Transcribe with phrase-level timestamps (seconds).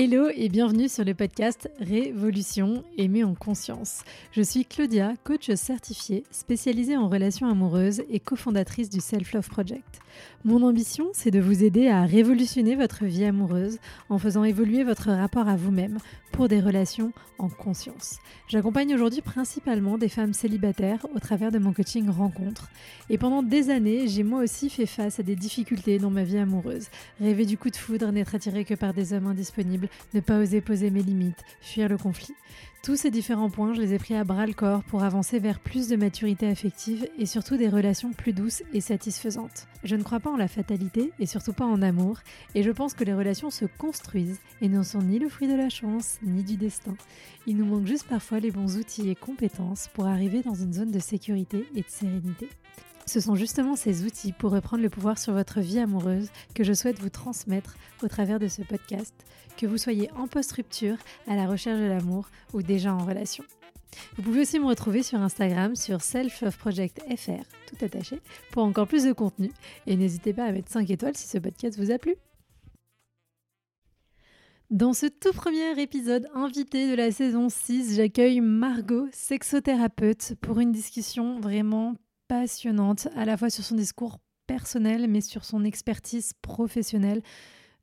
[0.00, 4.04] Hello et bienvenue sur le podcast Révolution aimée en conscience.
[4.30, 9.98] Je suis Claudia, coach certifiée, spécialisée en relations amoureuses et cofondatrice du Self Love Project.
[10.44, 15.10] Mon ambition, c'est de vous aider à révolutionner votre vie amoureuse en faisant évoluer votre
[15.10, 15.98] rapport à vous-même
[16.30, 18.18] pour des relations en conscience.
[18.48, 22.68] J'accompagne aujourd'hui principalement des femmes célibataires au travers de mon coaching rencontre.
[23.10, 26.38] Et pendant des années, j'ai moi aussi fait face à des difficultés dans ma vie
[26.38, 26.88] amoureuse.
[27.20, 30.60] Rêver du coup de foudre, n'être attiré que par des hommes indisponibles, ne pas oser
[30.60, 32.34] poser mes limites, fuir le conflit.
[32.82, 35.58] Tous ces différents points, je les ai pris à bras le corps pour avancer vers
[35.58, 39.66] plus de maturité affective et surtout des relations plus douces et satisfaisantes.
[39.82, 42.20] Je ne crois pas en la fatalité et surtout pas en amour,
[42.54, 45.56] et je pense que les relations se construisent et ne sont ni le fruit de
[45.56, 46.96] la chance ni du destin.
[47.46, 50.92] Il nous manque juste parfois les bons outils et compétences pour arriver dans une zone
[50.92, 52.48] de sécurité et de sérénité.
[53.08, 56.74] Ce sont justement ces outils pour reprendre le pouvoir sur votre vie amoureuse que je
[56.74, 59.14] souhaite vous transmettre au travers de ce podcast,
[59.56, 63.44] que vous soyez en post-rupture, à la recherche de l'amour ou déjà en relation.
[64.16, 69.14] Vous pouvez aussi me retrouver sur Instagram sur selfofprojectfr, tout attaché, pour encore plus de
[69.14, 69.50] contenu.
[69.86, 72.14] Et n'hésitez pas à mettre 5 étoiles si ce podcast vous a plu.
[74.68, 80.72] Dans ce tout premier épisode invité de la saison 6, j'accueille Margot, sexothérapeute, pour une
[80.72, 81.94] discussion vraiment
[82.28, 87.22] passionnante, à la fois sur son discours personnel, mais sur son expertise professionnelle.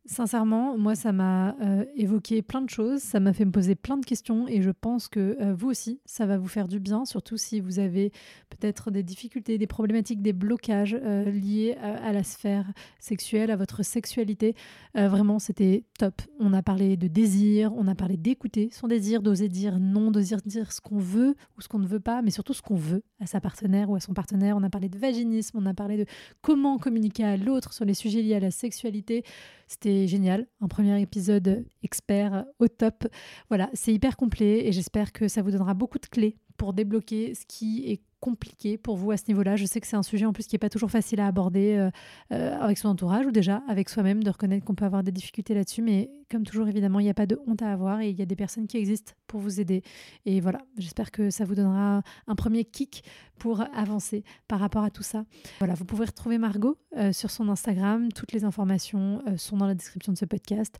[0.08, 3.98] Sincèrement, moi, ça m'a euh, évoqué plein de choses, ça m'a fait me poser plein
[3.98, 7.06] de questions et je pense que euh, vous aussi, ça va vous faire du bien,
[7.06, 8.11] surtout si vous avez
[8.52, 13.83] peut-être des difficultés, des problématiques, des blocages euh, liés à, la sphère sexuelle, à votre
[13.83, 14.53] sexualité.
[14.94, 16.22] vraiment, c'était top.
[16.39, 20.36] On a parlé de désir, on a parlé d'écouter son désir, d'oser dire non, d'oser
[20.45, 23.02] dire ce qu'on veut ou ce qu'on ne veut pas, mais surtout ce qu'on veut
[23.20, 24.56] à sa partenaire ou à son partenaire.
[24.56, 26.06] On a parlé de vaginisme, on a parlé de
[26.42, 29.23] comment communiquer à l'autre sur les sujets liés à la sexualité.
[29.67, 33.08] C'était génial, un premier épisode expert au top.
[33.49, 37.33] Voilà, c'est hyper complet et j'espère que ça vous donnera beaucoup de clés pour débloquer
[37.33, 39.55] ce qui est compliqué pour vous à ce niveau-là.
[39.55, 41.75] Je sais que c'est un sujet en plus qui n'est pas toujours facile à aborder
[41.75, 41.91] euh,
[42.33, 45.53] euh, avec son entourage ou déjà avec soi-même, de reconnaître qu'on peut avoir des difficultés
[45.53, 45.83] là-dessus.
[45.83, 48.23] Mais comme toujours, évidemment, il n'y a pas de honte à avoir et il y
[48.23, 49.83] a des personnes qui existent pour vous aider.
[50.25, 53.03] Et voilà, j'espère que ça vous donnera un premier kick
[53.37, 55.23] pour avancer par rapport à tout ça.
[55.59, 58.11] Voilà, vous pouvez retrouver Margot euh, sur son Instagram.
[58.11, 60.80] Toutes les informations sont dans la description de ce podcast.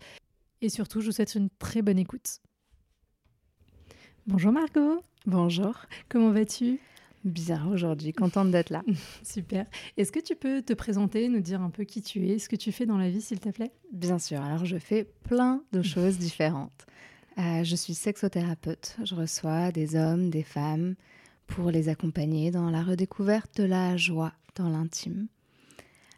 [0.61, 2.39] Et surtout, je vous souhaite une très bonne écoute.
[4.25, 5.03] Bonjour Margot.
[5.28, 5.75] Bonjour.
[6.09, 6.79] Comment vas-tu?
[7.25, 8.84] Bien aujourd'hui, contente d'être là.
[9.24, 9.66] Super.
[9.97, 12.56] Est-ce que tu peux te présenter, nous dire un peu qui tu es, ce que
[12.56, 13.72] tu fais dans la vie, s'il te plaît?
[13.91, 14.41] Bien sûr.
[14.41, 16.85] Alors, je fais plein de choses différentes.
[17.40, 18.96] Euh, je suis sexothérapeute.
[19.03, 20.94] Je reçois des hommes, des femmes
[21.47, 25.28] pour les accompagner dans la redécouverte de la joie dans l'intime.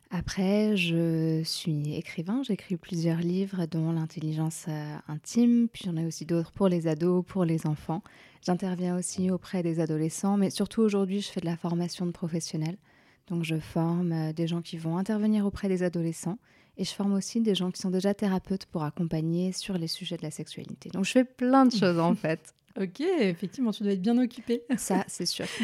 [0.10, 2.42] Après, je suis écrivain.
[2.44, 5.68] J'écris plusieurs livres, dont l'intelligence euh, intime.
[5.72, 8.02] Puis j'en ai aussi d'autres pour les ados, pour les enfants.
[8.46, 12.78] J'interviens aussi auprès des adolescents, mais surtout aujourd'hui, je fais de la formation de professionnels.
[13.28, 16.38] Donc je forme euh, des gens qui vont intervenir auprès des adolescents
[16.78, 20.16] et je forme aussi des gens qui sont déjà thérapeutes pour accompagner sur les sujets
[20.16, 20.90] de la sexualité.
[20.90, 22.54] Donc je fais plein de choses en fait.
[22.80, 24.64] ok, effectivement, tu dois être bien occupée.
[24.78, 25.46] Ça, c'est sûr.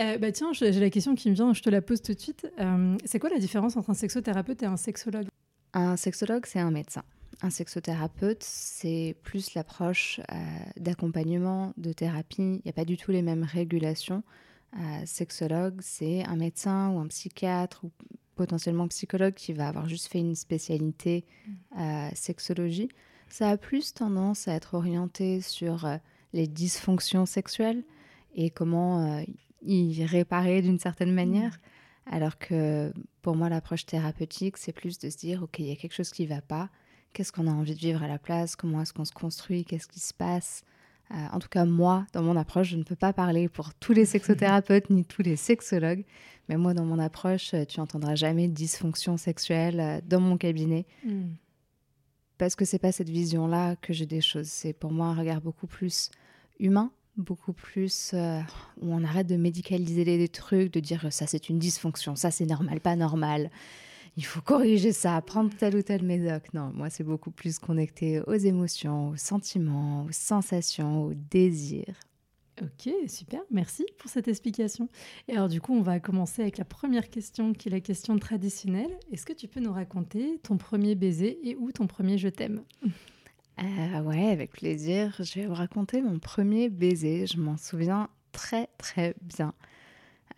[0.00, 2.20] Euh, bah tiens, j'ai la question qui me vient, je te la pose tout de
[2.20, 2.46] suite.
[2.60, 5.26] Euh, c'est quoi la différence entre un sexothérapeute et un sexologue?
[5.72, 7.02] Un sexologue, c'est un médecin.
[7.42, 10.34] Un sexothérapeute, c'est plus l'approche euh,
[10.76, 12.42] d'accompagnement, de thérapie.
[12.42, 14.22] Il n'y a pas du tout les mêmes régulations.
[15.06, 17.90] Sexologue, c'est un médecin ou un psychiatre ou
[18.34, 21.24] potentiellement psychologue qui va avoir juste fait une spécialité
[21.78, 22.90] euh, sexologie.
[23.30, 25.88] Ça a plus tendance à être orienté sur
[26.34, 27.82] les dysfonctions sexuelles
[28.34, 29.24] et comment
[29.62, 31.52] y réparer d'une certaine manière.
[31.52, 32.14] Mmh.
[32.14, 32.92] Alors que
[33.22, 36.10] pour moi, l'approche thérapeutique, c'est plus de se dire, OK, il y a quelque chose
[36.10, 36.70] qui ne va pas
[37.12, 39.88] qu'est-ce qu'on a envie de vivre à la place, comment est-ce qu'on se construit, qu'est-ce
[39.88, 40.62] qui se passe?
[41.10, 43.92] Euh, en tout cas, moi, dans mon approche, je ne peux pas parler pour tous
[43.92, 46.04] les sexothérapeutes ni tous les sexologues,
[46.48, 50.36] mais moi, dans mon approche, euh, tu entendras jamais de dysfonction sexuelle euh, dans mon
[50.36, 50.86] cabinet.
[51.04, 51.30] Hmm.
[52.36, 54.46] Parce que c'est pas cette vision-là que j'ai des choses.
[54.46, 56.10] C'est pour moi un regard beaucoup plus
[56.60, 61.58] humain, beaucoup plus où on arrête de médicaliser les trucs, de dire ça c'est une
[61.58, 63.50] dysfonction, ça c'est normal, pas normal
[64.18, 66.52] il faut corriger ça, prendre tel ou tel médoc.
[66.52, 71.94] Non, moi, c'est beaucoup plus connecté aux émotions, aux sentiments, aux sensations, aux désirs.
[72.60, 74.88] Ok, super, merci pour cette explication.
[75.28, 78.18] Et alors du coup, on va commencer avec la première question, qui est la question
[78.18, 78.90] traditionnelle.
[79.12, 82.62] Est-ce que tu peux nous raconter ton premier baiser et où ton premier je t'aime?
[83.62, 85.14] Euh, Ouais, avec plaisir.
[85.18, 87.26] Je vais vous raconter mon premier baiser.
[87.26, 89.54] Je m'en souviens très très bien.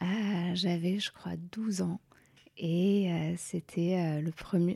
[0.03, 0.07] Euh,
[0.55, 2.01] j'avais, je crois, 12 ans.
[2.57, 4.23] Et euh, c'était euh,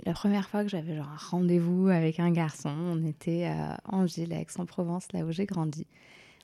[0.05, 2.71] la première fois que j'avais un rendez-vous avec un garçon.
[2.71, 3.51] On était
[3.85, 5.87] en Gilles, Aix-en-Provence, là où j'ai grandi.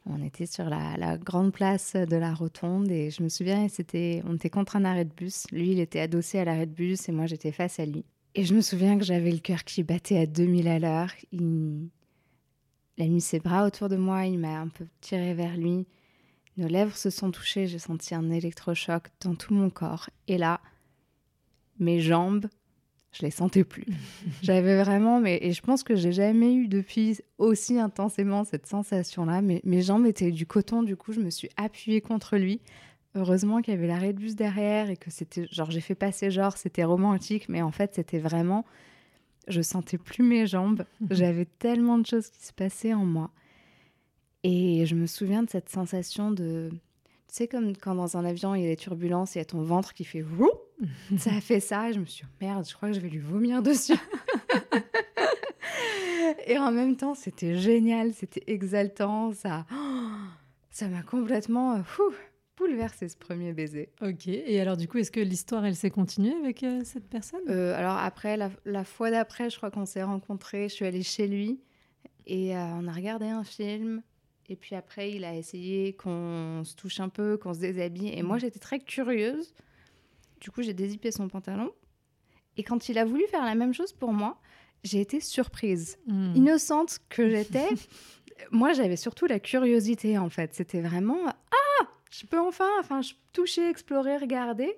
[0.07, 4.23] On était sur la, la, grande place de la Rotonde et je me souviens, c'était,
[4.27, 5.45] on était contre un arrêt de bus.
[5.53, 8.05] Lui, il était adossé à l'arrêt de bus et moi, j'étais face à lui.
[8.35, 11.11] Et je me souviens que j'avais le cœur qui battait à 2000 à l'heure.
[11.33, 11.89] Il...
[12.97, 15.87] il a mis ses bras autour de moi, il m'a un peu tiré vers lui.
[16.57, 20.11] Nos lèvres se sont touchées, j'ai senti un électrochoc dans tout mon corps.
[20.29, 20.61] Et là,
[21.79, 22.47] mes jambes,
[23.13, 23.87] je les sentais plus.
[24.43, 29.43] J'avais vraiment, mais et je pense que j'ai jamais eu depuis aussi intensément cette sensation-là.
[29.43, 32.61] Mais mes jambes étaient du coton, du coup, je me suis appuyée contre lui.
[33.15, 36.31] Heureusement qu'il y avait l'arrêt de bus derrière et que c'était genre j'ai fait passer
[36.31, 38.65] genre c'était romantique, mais en fait c'était vraiment,
[39.49, 40.85] je sentais plus mes jambes.
[41.11, 43.31] J'avais tellement de choses qui se passaient en moi.
[44.43, 46.71] Et je me souviens de cette sensation de.
[47.29, 49.45] Tu sais, comme quand dans un avion il y a des turbulences et il y
[49.45, 50.51] a ton ventre qui fait wouh
[51.19, 51.91] Ça a fait ça.
[51.91, 53.95] Et je me suis dit, merde, je crois que je vais lui vomir dessus.
[56.47, 59.33] et en même temps, c'était génial, c'était exaltant.
[59.33, 59.67] Ça
[60.71, 61.83] ça m'a complètement euh,
[62.61, 63.89] bouleversé ce premier baiser.
[64.03, 64.29] Ok.
[64.29, 67.41] Et alors, du coup, est-ce que l'histoire, elle s'est continuée avec euh, cette personne?
[67.49, 70.69] Euh, Alors, après, la, la fois d'après, je crois qu'on s'est rencontrés.
[70.69, 71.61] Je suis allée chez lui
[72.27, 74.03] et euh, on a regardé un film.
[74.49, 78.13] Et puis après, il a essayé qu'on se touche un peu, qu'on se déshabille.
[78.17, 79.55] Et moi, j'étais très curieuse.
[80.41, 81.71] Du coup, j'ai dézippé son pantalon.
[82.57, 84.41] Et quand il a voulu faire la même chose pour moi,
[84.83, 85.99] j'ai été surprise.
[86.07, 86.35] Hmm.
[86.35, 87.69] Innocente que j'étais,
[88.51, 90.55] moi, j'avais surtout la curiosité, en fait.
[90.55, 91.70] C'était vraiment Ah
[92.11, 94.75] Je peux enfin, enfin, je toucher, explorer, regarder.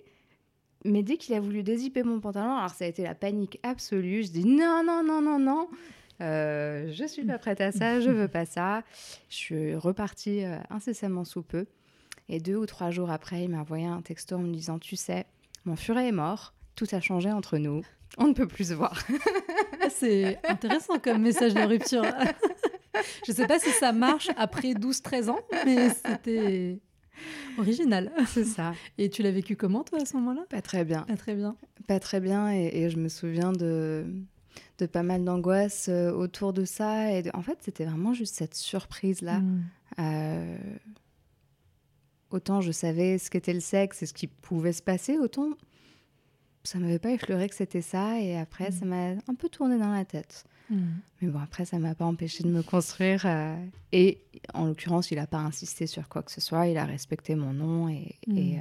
[0.85, 4.25] Mais dès qu'il a voulu dézipper mon pantalon, alors ça a été la panique absolue.
[4.25, 5.69] Je dis non, non, non, non, non.
[6.21, 8.83] Euh, je suis pas prête à ça, je veux pas ça.
[9.29, 11.67] Je suis repartie euh, incessamment sous peu.
[12.29, 14.97] Et deux ou trois jours après, il m'a envoyé un texto en me disant Tu
[14.97, 15.27] sais,
[15.65, 17.83] mon furet est mort, tout a changé entre nous,
[18.19, 19.03] on ne peut plus se voir.
[19.85, 22.05] Ah, C'est intéressant comme message de rupture.
[23.27, 26.79] Je sais pas si ça marche après 12-13 ans, mais c'était
[27.59, 28.13] original.
[28.27, 28.75] C'est ça.
[28.99, 30.45] Et tu l'as vécu comment, toi, à ce moment-là?
[30.49, 31.03] Pas très bien.
[31.03, 31.57] Pas très bien.
[31.87, 32.53] Pas très bien.
[32.53, 34.05] Et, et je me souviens de,
[34.79, 37.13] de pas mal d'angoisse euh, autour de ça.
[37.13, 39.41] Et de- en fait, c'était vraiment juste cette surprise-là.
[39.41, 39.63] Hmm.
[39.99, 40.57] Euh,
[42.31, 45.51] autant je savais ce qu'était le sexe et ce qui pouvait se passer, autant
[46.65, 48.21] ça m'avait pas effleuré que c'était ça.
[48.21, 48.73] Et après, Mm.
[48.73, 50.45] ça m'a un peu tourné dans la tête.
[50.71, 51.01] Hmm.
[51.21, 53.23] Mais bon, après, ça m'a pas empêché de me construire.
[53.27, 53.57] euh,
[53.93, 54.19] et
[54.55, 56.67] en l'occurrence, il a pas insisté sur quoi que ce soit.
[56.69, 58.39] Il a respecté mon nom et, Mm.
[58.39, 58.61] et, euh,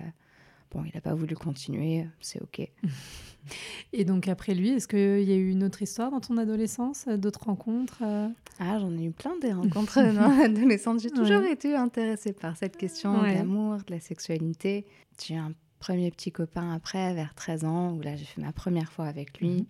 [0.72, 2.08] bon, il a pas voulu continuer.
[2.20, 2.68] C'est ok.
[3.94, 7.06] Et donc, après lui, est-ce qu'il y a eu une autre histoire dans ton adolescence
[7.08, 8.28] euh, D'autres rencontres euh?
[8.60, 11.02] Ah, j'en ai eu plein des rencontres dans l'adolescence.
[11.02, 11.52] J'ai toujours Ouais.
[11.54, 13.32] été intéressée par cette question Ouais.
[13.34, 14.86] de l'amour, de la sexualité.
[15.24, 18.54] J'ai eu un premier petit copain après, vers 13 ans, où là, j'ai fait ma
[18.54, 19.66] première fois avec lui,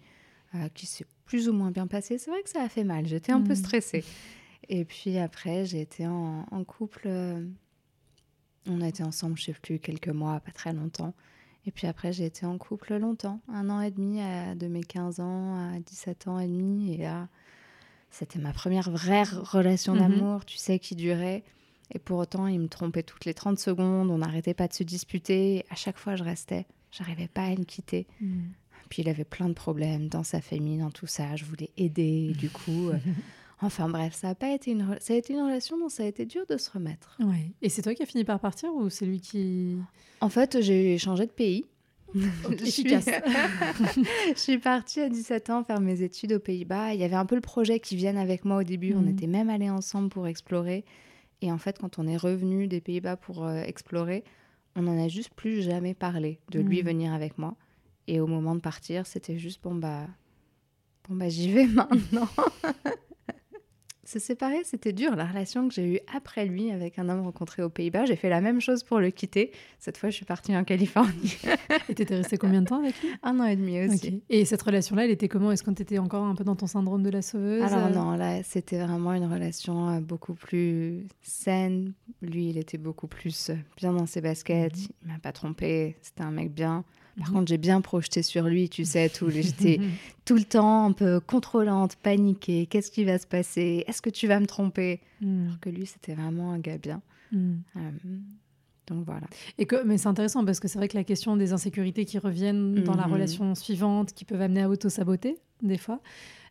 [0.54, 0.62] Mhm.
[0.64, 2.18] euh, qui s'est plus ou moins bien passé.
[2.18, 3.08] C'est vrai que ça a fait mal.
[3.08, 3.56] J'étais un peu Mhm.
[3.56, 4.04] stressée.
[4.68, 7.04] Et puis après, j'ai été en, en couple.
[7.06, 7.42] euh,
[8.68, 11.14] on a été ensemble, je sais plus, quelques mois, pas très longtemps.
[11.66, 14.84] Et puis après, j'ai été en couple longtemps, un an et demi, à- de mes
[14.84, 16.94] 15 ans à 17 ans et demi.
[16.96, 17.30] Et là,
[18.10, 20.00] c'était ma première vraie relation Mhm.
[20.02, 21.44] d'amour, tu sais, qui durait.
[21.94, 24.84] Et pour autant, il me trompait toutes les 30 secondes, on n'arrêtait pas de se
[24.84, 25.64] disputer.
[25.70, 26.66] À chaque fois, je restais.
[26.92, 28.06] J'arrivais pas à me quitter.
[28.20, 28.50] Hmm.
[28.92, 31.36] Puis il avait plein de problèmes dans sa famille, dans tout ça.
[31.36, 32.90] Je voulais aider, du coup.
[32.90, 32.98] euh,
[33.64, 36.08] Enfin bref, ça a pas été une, ça a été une relation dont ça a
[36.08, 37.16] été dur de se remettre.
[37.20, 37.52] Ouais.
[37.62, 39.78] Et c'est toi qui as fini par partir ou c'est lui qui.
[40.20, 41.66] En fait, j'ai changé de pays.
[42.16, 43.06] Je suis- Efficace.
[44.36, 46.94] je suis partie à 17 ans faire mes études aux Pays-Bas.
[46.94, 48.94] Il y avait un peu le projet qui vienne avec moi au début.
[48.96, 49.10] On Mhm.
[49.10, 50.84] était même allés ensemble pour explorer.
[51.42, 54.24] Et en fait, quand on est revenu des Pays-Bas pour euh, explorer,
[54.76, 56.86] on n'en a juste plus jamais parlé de lui Mhm.
[56.88, 57.56] venir avec moi.
[58.08, 60.08] Et au moment de partir, c'était juste bon bah,
[61.08, 62.28] bon bah j'y vais maintenant.
[64.12, 65.16] Se séparer, c'était dur.
[65.16, 68.28] La relation que j'ai eue après lui avec un homme rencontré aux Pays-Bas, j'ai fait
[68.28, 69.52] la même chose pour le quitter.
[69.80, 71.38] Cette fois, je suis partie en Californie.
[71.88, 73.08] Et t'étais resté combien de temps avec lui?
[73.24, 74.22] Un an et demi aussi.
[74.28, 75.50] Et cette relation-là, elle était comment?
[75.54, 77.62] Est-ce qu'on était encore un peu dans ton syndrome de la sauveuse?
[77.62, 81.94] Alors euh non, là, c'était vraiment une relation euh, beaucoup plus saine.
[82.22, 84.76] Lui, il était beaucoup plus euh, bien dans ses baskets.
[84.76, 84.88] Mhm.
[85.04, 85.96] Il m'a pas trompé.
[86.02, 86.84] C'était un mec bien.
[87.20, 87.34] Par Mhm.
[87.36, 89.30] contre, j'ai bien projeté sur lui, tu sais, tout.
[89.30, 89.80] J'étais
[90.26, 92.66] tout le temps un peu contrôlante, paniquée.
[92.68, 93.84] Qu'est-ce qui va se passer?
[93.88, 95.02] Est-ce que tu vas me tromper?
[95.22, 95.46] Hmm.
[95.46, 97.02] Alors que lui, c'était vraiment un gars bien.
[97.32, 97.56] Hmm.
[97.78, 97.90] Euh,
[98.88, 99.28] donc voilà.
[99.58, 102.18] Et que, mais c'est intéressant parce que c'est vrai que la question des insécurités qui
[102.18, 103.14] reviennent dans la Mhm.
[103.14, 106.02] relation suivante, qui peuvent amener à auto-saboter, des fois.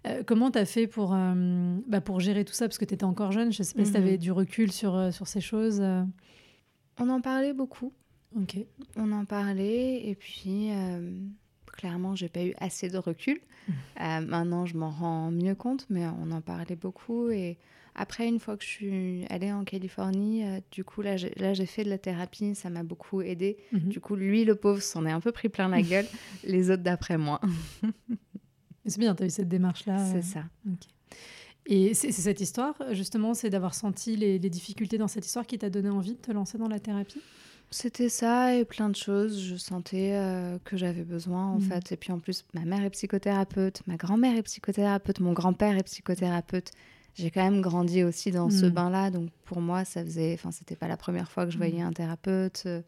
[0.07, 2.67] Euh, comment tu as fait pour, euh, bah, pour gérer tout ça?
[2.67, 3.95] Parce que tu étais encore jeune, je sais pas si Mhm.
[3.97, 5.83] tu avais du recul sur, sur ces choses.
[6.99, 7.93] On en parlait beaucoup.
[8.37, 8.59] Ok.
[8.97, 11.11] On en parlait et puis euh,
[11.67, 13.37] clairement, j'ai pas eu assez de recul.
[13.37, 13.73] Mmh.
[14.01, 17.29] Euh, maintenant, je m'en rends mieux compte, mais on en parlait beaucoup.
[17.29, 17.59] Et
[17.95, 21.85] après, une fois que je suis allée en Californie, euh, du coup, là, j'ai fait
[21.85, 23.59] de la thérapie, ça m'a beaucoup aidé.
[23.73, 23.79] Mmh.
[23.79, 26.07] Du coup, lui, le pauvre, s'en est un peu pris plein la gueule,
[26.45, 27.43] les autres d'après moi.
[28.87, 29.99] c'est bien, tu as eu cette démarche-là.
[30.13, 30.45] C'est ça.
[31.67, 35.59] Et c'est cette histoire, justement, c'est d'avoir senti les, les, difficultés dans cette histoire qui
[35.59, 37.21] t'a donné envie de te lancer dans la thérapie?
[37.71, 39.41] C'était ça et plein de choses.
[39.41, 41.63] Je sentais euh, que j'avais besoin en mmh.
[41.63, 41.93] fait.
[41.93, 45.85] Et puis en plus, ma mère est psychothérapeute, ma grand-mère est psychothérapeute, mon grand-père est
[45.85, 46.73] psychothérapeute.
[47.15, 48.71] J'ai quand même grandi aussi dans ce mmh.
[48.71, 50.35] bain-là, donc pour moi, ça faisait.
[50.35, 51.61] Enfin, c'était pas la première fois que je mmh.
[51.61, 52.83] voyais un thérapeute, euh,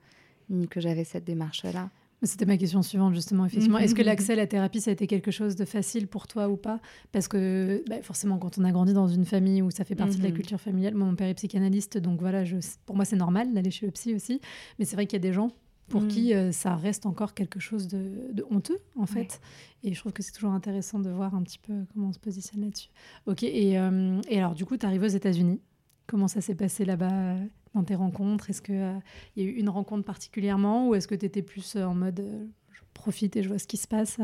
[0.50, 1.90] ni que j'avais cette démarche-là.
[2.24, 3.78] C'était ma question suivante, justement, effectivement.
[3.78, 6.48] Est-ce que l'accès à la thérapie, ça a été quelque chose de facile pour toi
[6.48, 6.80] ou pas?
[7.10, 10.18] Parce que bah, forcément, quand on a grandi dans une famille où ça fait partie
[10.18, 10.36] de la mhm.
[10.36, 13.86] culture familiale, mon père est psychanalyste, donc voilà, je, pour moi, c'est normal d'aller chez
[13.86, 14.40] le psy aussi.
[14.78, 15.50] Mais c'est vrai qu'il y a des gens
[15.88, 16.38] pour qui mhm.
[16.38, 19.40] euh, ça reste encore quelque chose de, honteux, en fait.
[19.82, 22.20] Et je trouve que c'est toujours intéressant de voir un petit peu comment on se
[22.20, 22.88] positionne là-dessus.
[23.26, 25.60] Ok, et, euh, et alors, du coup, tu arrives aux États-Unis.
[26.06, 27.36] Comment ça s'est passé là-bas?
[27.74, 28.50] Dans tes rencontres?
[28.50, 28.98] Est-ce qu'il euh,
[29.36, 32.20] y a eu une rencontre particulièrement ou est-ce que tu étais plus euh, en mode
[32.20, 34.18] euh, je profite et je vois ce qui se passe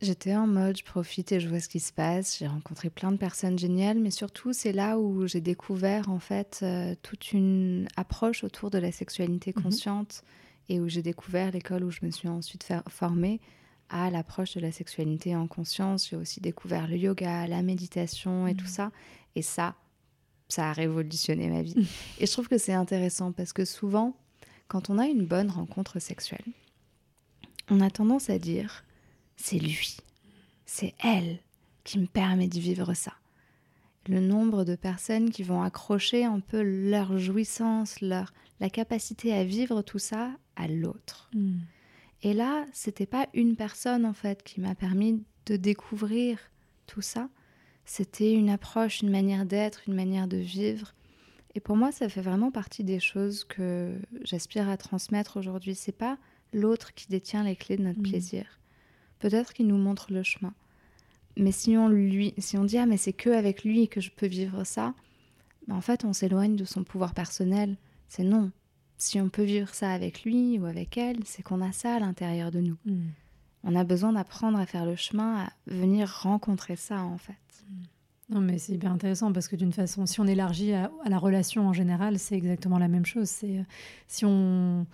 [0.00, 2.38] J'étais en mode je profite et je vois ce qui se passe.
[2.38, 6.64] J'ai rencontré plein de personnes géniales, mais surtout c'est là où j'ai découvert en fait
[7.02, 9.62] toute une approche autour de la sexualité mhm.
[9.62, 10.22] consciente
[10.68, 13.40] et où j'ai découvert l'école où je me suis ensuite formée
[13.88, 16.08] à l'approche de la sexualité en conscience.
[16.08, 18.70] J'ai aussi découvert le yoga, la méditation et tout mhm.
[18.70, 18.90] ça.
[19.34, 19.74] Et ça,
[20.48, 21.88] ça a révolutionné ma vie.
[22.18, 24.16] Et je trouve que c'est intéressant parce que souvent,
[24.66, 26.44] quand on a une bonne rencontre sexuelle,
[27.70, 28.84] on a tendance à dire
[29.36, 29.96] c'est lui,
[30.66, 31.38] c'est elle
[31.84, 33.12] qui me permet de vivre ça.
[34.08, 39.44] Le nombre de personnes qui vont accrocher un peu leur jouissance, leur la capacité à
[39.44, 41.30] vivre tout ça à l'autre.
[41.34, 41.58] Hmm.
[42.22, 46.38] Et là, c'était pas une personne en fait qui m'a permis de découvrir
[46.86, 47.28] tout ça,
[47.88, 50.92] c'était une approche, une manière d'être, une manière de vivre.
[51.54, 55.74] Et pour moi, ça fait vraiment partie des choses que j'aspire à transmettre aujourd'hui.
[55.74, 56.18] C'est pas
[56.52, 58.10] l'autre qui détient les clés de notre mmh.
[58.10, 58.44] plaisir.
[59.20, 60.52] Peut-être qu'il nous montre le chemin.
[61.38, 64.10] Mais si on lui, si on dit ah mais c'est que avec lui que je
[64.10, 64.94] peux vivre ça,
[65.66, 67.78] ben, en fait on s'éloigne de son pouvoir personnel.
[68.06, 68.50] C'est non.
[68.98, 72.00] Si on peut vivre ça avec lui ou avec elle, c'est qu'on a ça à
[72.00, 72.76] l'intérieur de nous.
[72.84, 73.06] Mmh.
[73.64, 77.34] On a besoin d'apprendre à faire le chemin, à venir rencontrer ça en fait.
[78.30, 81.66] Non, mais c'est hyper intéressant parce que d'une façon, si on élargit à, la relation
[81.66, 83.28] en général, c'est exactement la même chose.
[83.28, 83.62] C'est euh,
[84.06, 84.86] si on,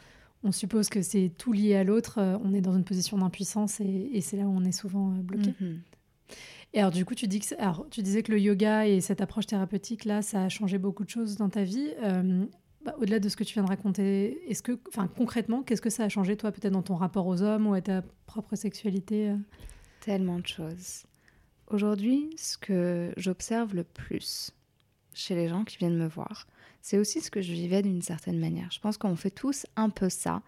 [0.44, 3.80] on, suppose que c'est tout lié à l'autre, euh, on est dans une position d'impuissance
[3.80, 5.52] et, c'est là où on est souvent euh, bloqué.
[5.60, 5.80] Mhm.
[6.74, 9.20] Et alors du coup, tu, dis que, alors, tu disais que le yoga et cette
[9.20, 11.90] approche thérapeutique là, ça a changé beaucoup de choses dans ta vie.
[12.84, 15.90] Bah, au-delà de ce que tu viens de raconter, est-ce que, enfin, concrètement, qu'est-ce que
[15.90, 19.32] ça a changé toi, peut-être dans ton rapport aux hommes ou à ta propre sexualité
[20.00, 21.04] Tellement de choses.
[21.68, 24.52] Aujourd'hui, ce que j'observe le plus
[25.14, 26.46] chez les gens qui viennent me voir,
[26.82, 28.70] c'est aussi ce que je vivais d'une certaine manière.
[28.70, 30.42] Je pense qu'on fait tous un peu ça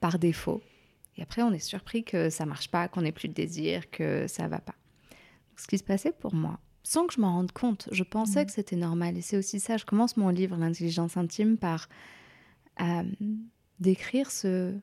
[0.00, 0.60] par défaut.
[1.16, 4.26] Et après, on est surpris que ça marche pas, qu'on n'ait plus de désir, que
[4.26, 4.74] ça va pas.
[5.56, 6.58] ce qui se passait pour moi,
[6.90, 8.46] sans que je m'en rende compte, je pensais mmh.
[8.46, 9.16] que c'était normal.
[9.16, 11.88] Et c'est aussi ça, je commence mon livre, L'intelligence intime, par
[12.80, 13.04] euh,
[13.78, 14.74] décrire ce...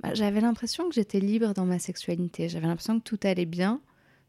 [0.00, 2.48] Bah, j'avais l'impression que j'étais libre dans ma sexualité.
[2.48, 3.80] J'avais l'impression que tout allait bien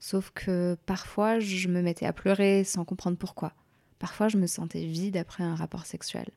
[0.03, 3.53] Sauf que parfois, je me mettais à pleurer sans comprendre pourquoi.
[3.97, 6.27] Parfois, je me sentais vide après un rapport sexuel.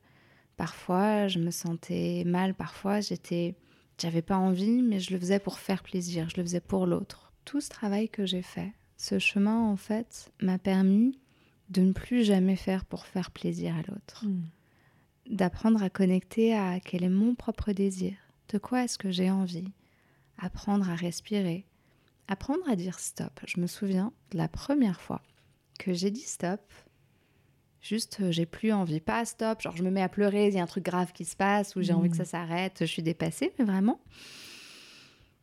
[0.57, 2.55] Parfois, je me sentais mal.
[2.55, 3.57] Parfois, j'étais,
[3.99, 6.31] j'avais pas envie, mais je le faisais pour faire plaisir.
[6.31, 7.33] Je le faisais pour l'autre.
[7.45, 11.19] Tout ce travail que j'ai fait, ce chemin, en fait, m'a permis
[11.71, 14.25] de ne plus jamais faire pour faire plaisir à l'autre.
[14.25, 14.43] Hmm.
[15.29, 18.15] D'apprendre à connecter à quel est mon propre désir.
[18.49, 19.73] De quoi est-ce que j'ai envie
[20.39, 21.65] Apprendre à respirer,
[22.29, 23.41] apprendre à dire stop.
[23.47, 25.23] Je me souviens de la première fois
[25.79, 26.61] que j'ai dit stop,
[27.81, 30.59] juste euh, j'ai plus envie, pas stop, genre je me mets à pleurer, il y
[30.59, 32.27] a un truc grave qui se passe ou j'ai envie que ça mmh.
[32.27, 34.01] s'arrête, je suis dépassée, mais vraiment.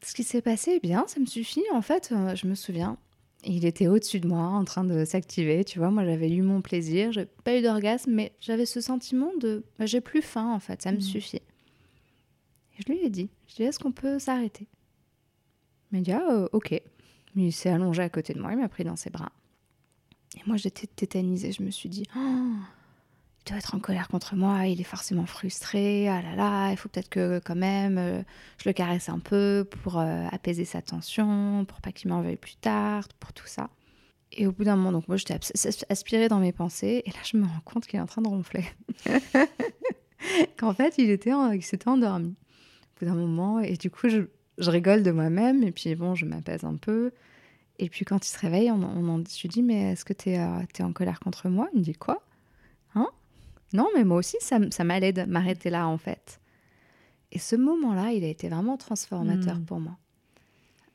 [0.01, 1.63] Ce qui s'est passé, eh bien, ça me suffit.
[1.73, 2.97] En fait, euh, je me souviens,
[3.45, 5.91] il était au-dessus de moi, en train de s'activer, tu vois.
[5.91, 9.85] Moi, j'avais eu mon plaisir, j'ai pas eu d'orgasme, mais j'avais ce sentiment de bah,
[9.85, 11.01] j'ai plus faim, en fait, ça me mmh.
[11.01, 11.37] suffit.
[11.37, 14.67] Et je lui ai dit, je lui ai dit, est-ce qu'on peut s'arrêter?
[15.91, 16.81] Il m'a dit Ah, euh, ok.
[17.35, 19.31] Il s'est allongé à côté de moi, il m'a pris dans ses bras.
[20.35, 21.51] Et moi, j'étais tétanisée.
[21.51, 22.51] Je me suis dit oh,
[23.45, 26.07] Il doit être en colère contre moi, il est forcément frustré.
[26.07, 28.21] Ah là là, il faut peut-être que, quand même, euh,
[28.61, 32.37] je le caresse un peu pour euh, apaiser sa tension, pour pas qu'il m'en veuille
[32.37, 33.69] plus tard, pour tout ça.
[34.31, 35.37] Et au bout d'un moment, donc moi, j'étais
[35.89, 37.03] aspirée dans mes pensées.
[37.05, 38.65] Et là, je me rends compte qu'il est en train de ronfler.
[40.57, 42.29] Qu'en fait, il, était il s'était endormi
[42.95, 43.59] au bout d'un moment.
[43.59, 44.25] Et du coup, je
[44.57, 47.11] rigole de moi-même et puis bon, je m'apaise un peu.
[47.79, 50.39] Et puis quand il se réveille, on, je lui dis Mais est-ce que tu es,
[50.39, 51.69] en colère contre moi?
[51.73, 52.23] Il me dit Quoi?
[53.73, 56.39] Non, mais moi aussi, ça, ça m'allait de m'arrêter là en fait.
[57.31, 59.65] Et ce moment-là, il a été vraiment transformateur hmm.
[59.65, 59.97] pour moi.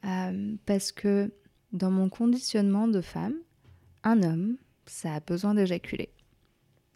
[0.05, 1.33] Euh, parce que
[1.73, 3.35] dans mon conditionnement de femme,
[4.05, 4.57] un homme,
[4.87, 6.11] ça a besoin d'éjaculer.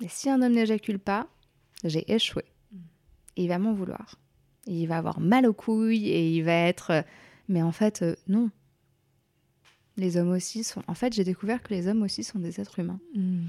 [0.00, 1.26] Et si un homme n'éjacule pas,
[1.82, 2.44] j'ai échoué.
[2.70, 2.78] Hmm.
[3.36, 4.20] il va m'en vouloir.
[4.66, 6.90] il va avoir mal aux couilles et il va être...
[6.92, 7.02] Euh,
[7.48, 8.50] mais en fait, euh, non.
[9.96, 10.84] Les hommes aussi sont...
[10.86, 13.00] En fait, j'ai découvert que les hommes aussi sont des êtres humains.
[13.16, 13.46] Hmm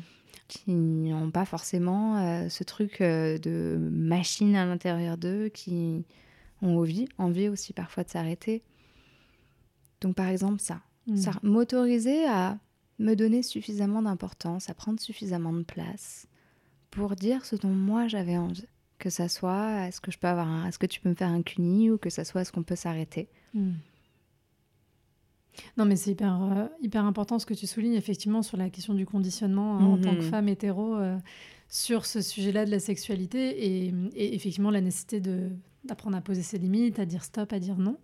[0.47, 6.05] qui n'ont pas forcément euh, ce truc euh, de machine à l'intérieur d'eux, qui
[6.61, 8.63] ont envie, envie aussi parfois de s'arrêter.
[10.01, 11.15] Donc par exemple ça, hmm.
[11.15, 12.59] ça m'autoriser à
[12.99, 16.27] me donner suffisamment d'importance, à prendre suffisamment de place
[16.91, 18.67] pour dire ce dont moi j'avais envie.
[18.99, 21.41] Que ça soit, est-ce que je peux avoir, est-ce que tu peux me faire un
[21.41, 23.27] cuni ou que ça soit, est-ce qu'on peut s'arrêter?
[23.53, 23.73] Hmm.
[25.77, 28.93] Non, mais c'est hyper, euh, hyper important ce que tu soulignes, effectivement, sur la question
[28.93, 30.29] du conditionnement hein, en tant que mhm.
[30.29, 31.17] femme hétéro euh,
[31.67, 35.21] sur ce sujet-là de la sexualité et, effectivement la nécessité
[35.83, 37.97] d'apprendre à poser ses limites, à dire stop, à dire non.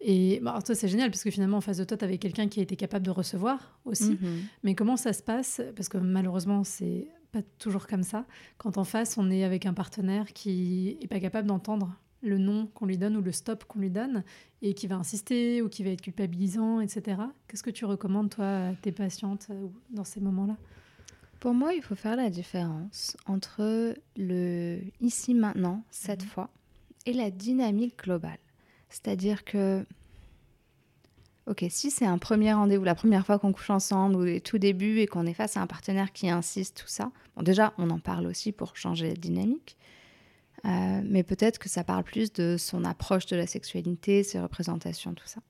[0.00, 2.18] Et bah, alors toi, c'est génial parce que finalement, en face de toi, tu avais
[2.18, 4.12] quelqu'un qui a été capable de recevoir aussi.
[4.12, 4.42] Mhm.
[4.62, 5.60] Mais comment ça se passe?
[5.74, 8.24] Parce que malheureusement, c'est pas toujours comme ça.
[8.56, 12.66] Quand en face, on est avec un partenaire qui est pas capable d'entendre le nom
[12.74, 14.24] qu'on lui donne ou le stop qu'on lui donne
[14.62, 17.22] et qui va insister ou qui va être culpabilisant, etc.
[17.46, 20.56] Qu'est-ce que tu recommandes, toi, à tes patientes euh, dans ces moments-là?
[21.40, 26.28] Pour moi, il faut faire la différence entre le ici, maintenant, cette mhm.
[26.28, 26.50] fois,
[27.06, 28.38] et la dynamique globale.
[28.88, 29.86] C'est-à-dire que,
[31.46, 34.58] ok, si c'est un premier rendez-vous, la première fois qu'on couche ensemble ou les tout
[34.58, 37.90] début et qu'on est face à un partenaire qui insiste, tout ça, bon, déjà, on
[37.90, 39.76] en parle aussi pour changer la dynamique.
[40.64, 45.14] Euh, mais peut-être que ça parle plus de son approche de la sexualité, ses représentations,
[45.14, 45.40] tout ça.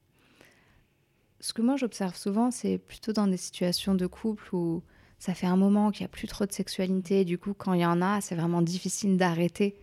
[1.41, 4.83] Ce que moi j'observe souvent, c'est plutôt dans des situations de couple où
[5.19, 7.73] ça fait un moment qu'il n'y a plus trop de sexualité, et du coup quand
[7.73, 9.79] il y en a, c'est vraiment difficile d'arrêter.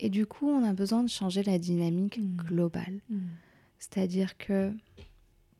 [0.00, 2.36] Et du coup, on a besoin de changer la dynamique mmh.
[2.36, 3.00] globale.
[3.10, 3.18] Mmh.
[3.78, 4.72] C'est-à-dire que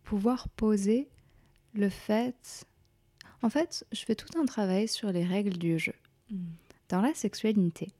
[0.04, 1.08] pouvoir poser
[1.74, 2.66] le fait...
[3.42, 5.94] En fait, je fais tout un travail sur les règles du jeu.
[6.30, 6.36] Mmh.
[6.88, 7.92] Dans la sexualité,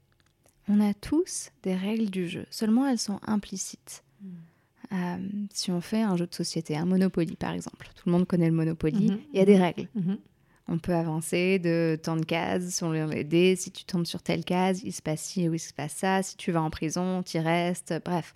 [0.69, 4.03] on a tous des règles du jeu, seulement elles sont implicites.
[4.21, 4.27] Hmm.
[4.91, 5.17] Euh,
[5.51, 8.47] si on fait un jeu de société, un Monopoly par exemple, tout le monde connaît
[8.47, 9.19] le Monopoly, mhm.
[9.33, 9.61] il y a des mhm.
[9.61, 9.87] règles.
[9.95, 10.17] Mhm.
[10.71, 13.55] On peut avancer de tant de cases sur les dés.
[13.55, 16.21] Si tu tombes sur telle case, il se passe ci ou il se passe ça.
[16.21, 17.99] Si tu vas en prison, tu y restes.
[18.05, 18.35] Bref,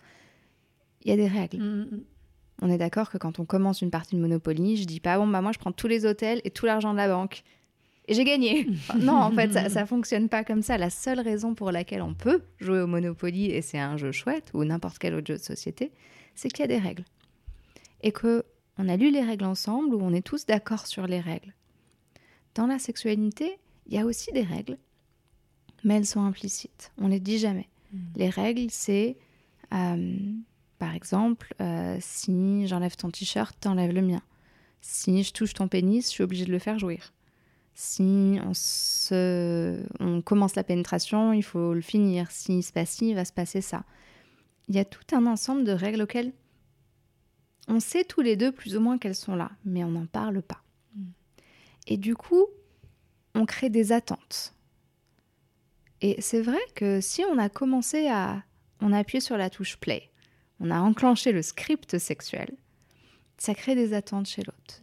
[1.03, 1.87] il y a des règles.
[2.63, 5.27] On est d'accord que quand on commence une partie de Monopoly, je dis pas bon
[5.27, 7.43] bah moi je prends tous les hôtels et tout l'argent de la banque
[8.07, 8.67] et j'ai gagné.
[8.99, 10.77] non, en fait, ça, ça fonctionne pas comme ça.
[10.77, 14.51] La seule raison pour laquelle on peut jouer au Monopoly, et c'est un jeu chouette,
[14.53, 15.91] ou n'importe quel autre jeu de société,
[16.35, 17.05] c'est qu'il y a des règles.
[18.01, 18.43] Et que
[18.77, 21.53] on a lu les règles ensemble, ou on est tous d'accord sur les règles.
[22.55, 24.77] Dans la sexualité, il y a aussi des règles,
[25.83, 26.91] mais elles sont implicites.
[26.97, 27.69] On les dit jamais.
[27.93, 27.99] Hmm.
[28.15, 29.17] Les règles, c'est,
[29.73, 30.17] euh,
[30.77, 34.21] par exemple, euh, si j'enlève ton t-shirt, t'enlèves le mien.
[34.81, 37.13] Si je touche ton pénis, je suis obligée de le faire jouir
[37.73, 39.83] si on, se...
[39.99, 42.29] on commence la pénétration, il faut le finir.
[42.31, 43.83] S'il se passe ci, il va se passer ça.
[44.67, 46.33] Il y a tout un ensemble de règles auxquelles
[47.67, 50.41] on sait tous les deux plus ou moins qu'elles sont là, mais on n'en parle
[50.41, 50.61] pas.
[50.95, 51.03] Mm.
[51.87, 52.47] Et du coup,
[53.35, 54.53] on crée des attentes.
[56.01, 58.43] Et c'est vrai que si on a commencé à...
[58.81, 60.11] On a appuyé sur la touche play,
[60.59, 62.51] on a enclenché le script sexuel,
[63.37, 64.81] ça crée des attentes chez l'autre.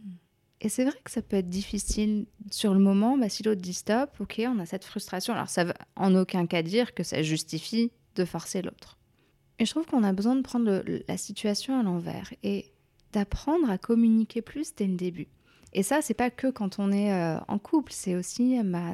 [0.63, 3.17] Et c'est vrai que ça peut être difficile sur le moment.
[3.17, 5.33] Bah, si l'autre dit stop, ok, on a cette frustration.
[5.33, 8.99] Alors ça veut en aucun cas dire que ça justifie de forcer l'autre.
[9.57, 12.71] Et je trouve qu'on a besoin de prendre la situation à l'envers et
[13.11, 15.27] d'apprendre à communiquer plus dès le début.
[15.73, 18.93] Et ça, c'est pas que quand on est euh, en couple, c'est aussi bah,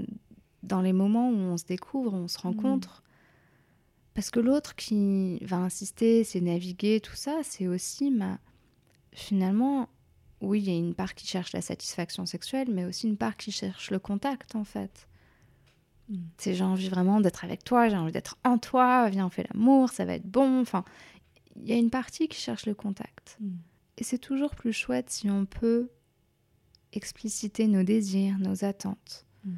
[0.64, 3.02] dans les moments où on se découvre, on se rencontre.
[3.02, 3.08] Mmh.
[4.14, 8.38] Parce que l'autre qui va insister, c'est naviguer, tout ça, c'est aussi bah,
[9.12, 9.90] finalement
[10.42, 13.38] oui, il y a une part qui cherche la satisfaction sexuelle, mais aussi une part
[13.38, 15.08] qui cherche le contact, en fait.
[16.10, 16.18] Mm.
[16.38, 19.48] C'est j'ai envie vraiment d'être avec toi, j'ai envie d'être en toi, viens, on fait
[19.52, 20.62] l'amour, ça va être bon.
[20.62, 20.84] Enfin,
[21.56, 23.38] il y a une partie qui cherche le contact.
[23.40, 23.50] Mm.
[23.98, 25.90] Et c'est toujours plus chouette si on peut
[26.94, 29.26] expliciter nos désirs, nos attentes.
[29.44, 29.52] Mm.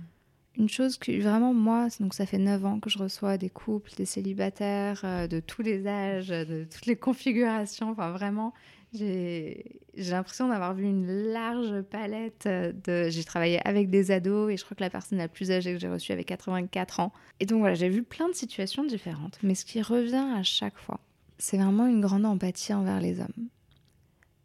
[0.57, 3.91] Une chose que vraiment moi, donc ça fait 9 ans que je reçois des couples,
[3.95, 8.53] des célibataires euh, de tous les âges, de toutes les configurations, enfin vraiment,
[8.93, 9.63] j'ai
[9.95, 13.09] l'impression d'avoir vu une large palette de.
[13.09, 15.79] J'ai travaillé avec des ados et je crois que la personne la plus âgée que
[15.79, 17.13] j'ai reçue avait 84 ans.
[17.39, 19.37] Et donc voilà, j'ai vu plein de situations différentes.
[19.43, 20.99] Mais ce qui revient à chaque fois,
[21.37, 23.47] c'est vraiment une grande empathie envers les hommes.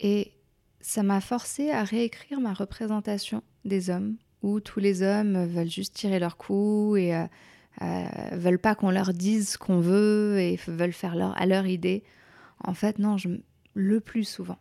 [0.00, 0.32] Et
[0.80, 5.94] ça m'a forcé à réécrire ma représentation des hommes, où tous les hommes veulent juste
[5.94, 7.24] tirer leur coup et euh,
[7.80, 12.02] euh, veulent pas qu'on leur dise ce qu'on veut et veulent faire à leur idée.
[12.62, 13.28] En fait, non, je,
[13.74, 14.58] le plus souvent,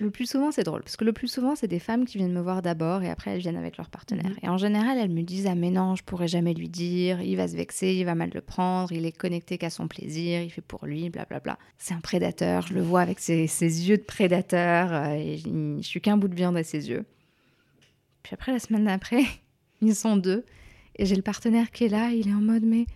[0.00, 2.32] le plus souvent, c'est drôle, parce que le plus souvent, c'est des femmes qui viennent
[2.32, 4.30] me voir d'abord et après elles viennent avec leur partenaire.
[4.30, 4.38] Mhm.
[4.44, 7.36] Et en général, elles me disent Ah, mais non, je pourrais jamais lui dire, il
[7.36, 10.50] va se vexer, il va mal le prendre, il est connecté qu'à son plaisir, il
[10.50, 11.58] fait pour lui, blablabla.
[11.78, 16.00] C'est un prédateur, je le vois avec ses, yeux de prédateur, euh, et je suis
[16.00, 17.04] qu'un bout de viande à ses yeux.
[18.22, 19.24] Puis après, la semaine d'après,
[19.82, 20.44] ils sont deux,
[20.94, 22.86] et j'ai le partenaire qui est là, il est en mode Mais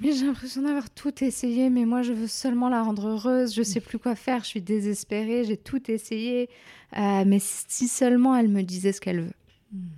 [0.00, 3.62] mais j'ai l'impression d'avoir tout essayé, mais moi je veux seulement la rendre heureuse, je
[3.62, 6.50] sais plus quoi faire, je suis désespérée, j'ai tout essayé,
[6.96, 9.34] euh, mais si seulement elle me disait ce qu'elle veut.
[9.72, 9.88] Hmm.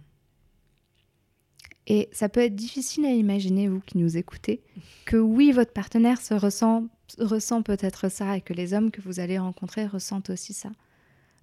[1.89, 4.61] Et ça peut être difficile à imaginer, vous qui nous écoutez,
[5.07, 6.87] que oui, votre partenaire se ressent,
[7.19, 10.71] ressent peut-être ça et que les hommes que vous allez rencontrer ressentent aussi ça.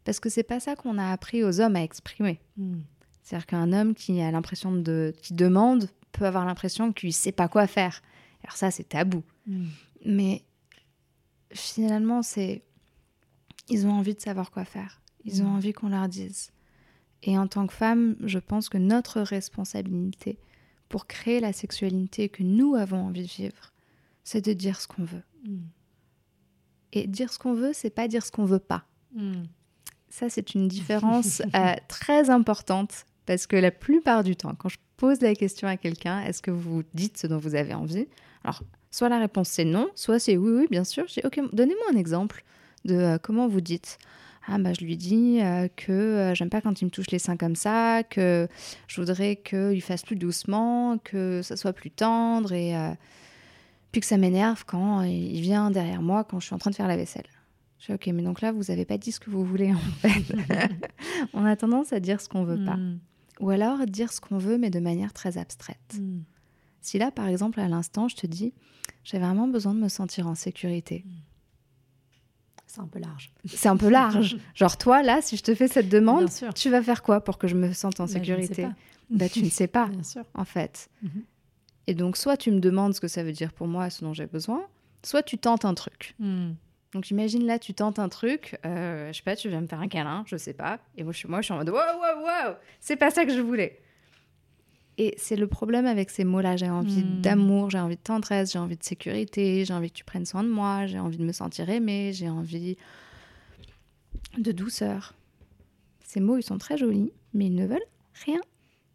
[0.04, 2.40] Parce que c'est pas ça qu'on a appris aux hommes à exprimer.
[2.58, 2.82] Hmm.
[3.24, 7.48] C'est-à-dire qu'un homme qui a l'impression de, qui demande peut avoir l'impression qu'il sait pas
[7.48, 8.04] quoi faire.
[8.46, 9.24] Alors ça, c'est tabou.
[9.48, 9.66] Mm.
[10.06, 10.44] Mais
[11.52, 12.64] finalement, c'est...
[13.70, 15.02] Ils ont envie de savoir quoi faire.
[15.24, 15.56] Ils ont mm.
[15.56, 16.52] envie qu'on leur dise.
[17.24, 20.38] Et en tant que femme, je pense que notre responsabilité
[20.90, 23.74] pour créer la sexualité que nous avons envie de vivre,
[24.24, 25.24] c'est de dire ce qu'on veut.
[25.44, 25.58] Mm.
[26.94, 28.86] Et dire ce qu'on veut, c'est pas dire ce qu'on veut pas.
[30.10, 34.78] Ça, c'est une différence euh, très importante parce que la plupart du temps, quand je
[34.98, 38.08] pose la question à quelqu'un, est-ce que vous dites ce dont vous avez envie
[38.46, 41.06] alors, soit la réponse c'est non, soit c'est oui, oui, bien sûr.
[41.06, 42.44] Dis, ok, donnez-moi un exemple
[42.86, 43.98] de euh, comment vous dites.
[44.48, 47.18] Ah bah je lui dis euh, que euh, j'aime pas quand il me touche les
[47.18, 48.48] seins comme ça, que
[48.88, 52.76] je voudrais qu'il fasse plus doucement, que ça soit plus tendre et
[53.92, 56.76] puis que ça m'énerve quand il vient derrière moi quand je suis en train de
[56.76, 57.26] faire la vaisselle.
[57.80, 60.08] Je dis ok mais donc là vous avez pas dit ce que vous voulez en
[60.08, 60.36] fait.
[61.34, 62.76] On a tendance à dire ce qu'on veut pas.
[62.76, 63.00] Hmm.
[63.40, 65.98] Ou alors dire ce qu'on veut mais de manière très abstraite.
[66.00, 66.20] Hmm.
[66.86, 68.54] Si là, par exemple, à l'instant, je te dis,
[69.04, 71.04] j'ai vraiment besoin de me sentir en sécurité.
[71.04, 71.10] Hmm.
[72.68, 73.32] C'est un peu large.
[73.48, 74.38] C'est un peu large.
[74.54, 77.48] Genre toi, là, si je te fais cette demande, tu vas faire quoi pour que
[77.48, 78.68] je me sente en bah, sécurité
[79.10, 80.26] bah, Tu ne sais pas, Bien sûr.
[80.36, 80.90] en fait.
[81.02, 81.24] Mhm.
[81.88, 84.14] Et donc, soit tu me demandes ce que ça veut dire pour moi, ce dont
[84.14, 84.68] j'ai besoin,
[85.02, 86.14] soit tu tentes un truc.
[86.20, 86.52] Hmm.
[86.94, 89.82] Donc imagine là, tu tentes un truc, euh, je sais pas, tu viens me faire
[89.82, 91.76] un câlin, je sais pas, et moi je suis, moi, je suis en mode wow,
[91.76, 93.82] wow, wow, c'est pas ça que je voulais.
[94.98, 96.56] Et c'est le problème avec ces mots-là.
[96.56, 97.22] J'ai envie hmm.
[97.22, 100.44] d'amour, j'ai envie de tendresse, j'ai envie de sécurité, j'ai envie que tu prennes soin
[100.44, 102.78] de moi, j'ai envie de me sentir aimée, j'ai envie
[104.38, 105.14] de douceur.
[106.04, 107.80] Ces mots, ils sont très jolis, mais ils ne veulent
[108.26, 108.40] rien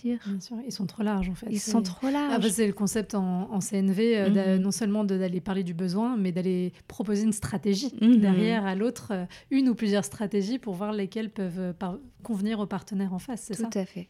[0.03, 0.19] dire.
[0.27, 1.47] Bien sûr, ils sont trop larges en fait.
[1.51, 2.33] Ils sont trop larges.
[2.35, 4.63] Ah, bah, c'est le concept en, CNV, euh, mhm.
[4.63, 8.19] non seulement d'aller parler du besoin, mais d'aller proposer une stratégie mhm.
[8.19, 11.73] derrière à l'autre, euh, une ou plusieurs stratégies pour voir lesquelles peuvent euh,
[12.23, 13.69] convenir au partenaire en face, c'est ça?
[13.69, 14.09] Tout à fait.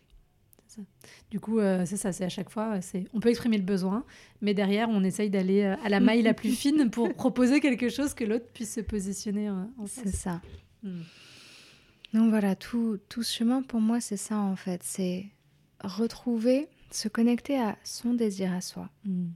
[1.31, 4.05] Du coup, euh, c'est ça, c'est à chaque fois, c'est on peut exprimer le besoin,
[4.41, 7.89] mais derrière, on essaye d'aller euh, à la maille la plus fine pour proposer quelque
[7.89, 10.05] chose que l'autre puisse se positionner euh, en face.
[10.05, 10.41] C'est ça.
[10.83, 11.03] Hmm.
[12.13, 15.27] Donc voilà, tout, tout ce chemin pour moi, c'est ça en fait, c'est
[15.83, 19.29] retrouver, se connecter à son désir à soi, hmm.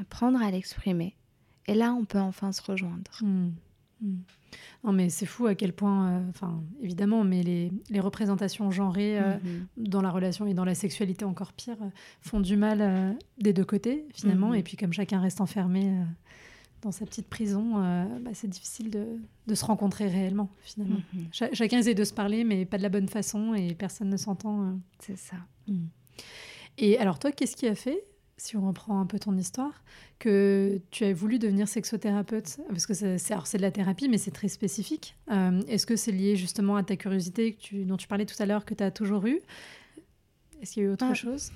[0.00, 1.14] apprendre à l'exprimer.
[1.66, 3.10] Et là, on peut enfin se rejoindre.
[3.20, 3.50] Hmm.
[4.84, 9.18] Non, mais c'est fou à quel point, euh, enfin, évidemment, mais les, les représentations genrées
[9.18, 9.66] euh, mhm.
[9.76, 13.64] dans la relation et dans la sexualité encore pire euh, font du mal des deux
[13.64, 14.50] côtés, finalement.
[14.50, 14.54] Mhm.
[14.54, 15.92] Et puis, comme chacun reste enfermé
[16.82, 17.74] dans sa petite prison,
[18.20, 19.04] bah, c'est difficile de,
[19.46, 21.00] de, se rencontrer réellement, finalement.
[21.12, 21.28] Mhm.
[21.52, 24.78] chacun essaie de se parler, mais pas de la bonne façon et personne ne s'entend.
[25.00, 25.36] C'est ça.
[26.76, 28.04] Et alors, toi, qu'est-ce qui a fait
[28.38, 29.82] si on reprend un peu ton histoire,
[30.18, 34.48] que tu as voulu devenir sexothérapeute Parce que c'est, de la thérapie, mais c'est très
[34.48, 35.16] spécifique.
[35.30, 38.40] Euh, est-ce que c'est lié justement à ta curiosité que tu, dont tu parlais tout
[38.40, 39.40] à l'heure, que tu as toujours eue?
[40.62, 41.14] Est-ce qu'il y a eu autre ah.
[41.14, 41.52] chose?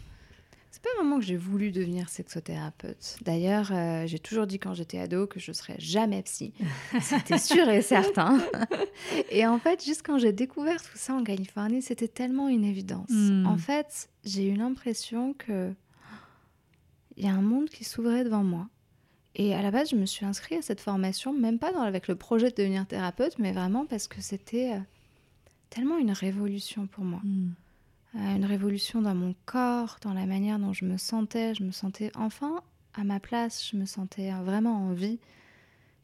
[0.72, 3.18] C'est pas vraiment que j'ai voulu devenir sexothérapeute.
[3.22, 6.54] D'ailleurs, euh, j'ai toujours dit quand j'étais ado que je serais jamais psy.
[6.98, 8.40] C'était sûr et certain.
[9.30, 13.10] et en fait, juste quand j'ai découvert tout ça en Californie, c'était tellement une évidence.
[13.10, 13.44] Hmm.
[13.44, 15.74] En fait, j'ai eu l'impression que
[17.16, 18.68] il y a un monde qui s'ouvrait devant moi.
[19.34, 22.06] Et à la base, je me suis inscrite à cette formation, même pas dans, avec
[22.06, 24.80] le projet de devenir thérapeute, mais vraiment parce que c'était euh,
[25.70, 27.20] tellement une révolution pour moi.
[27.24, 27.52] Hmm.
[28.16, 31.54] Euh, une révolution dans mon corps, dans la manière dont je me sentais.
[31.54, 35.18] Je me sentais enfin à ma place, je me sentais vraiment en vie.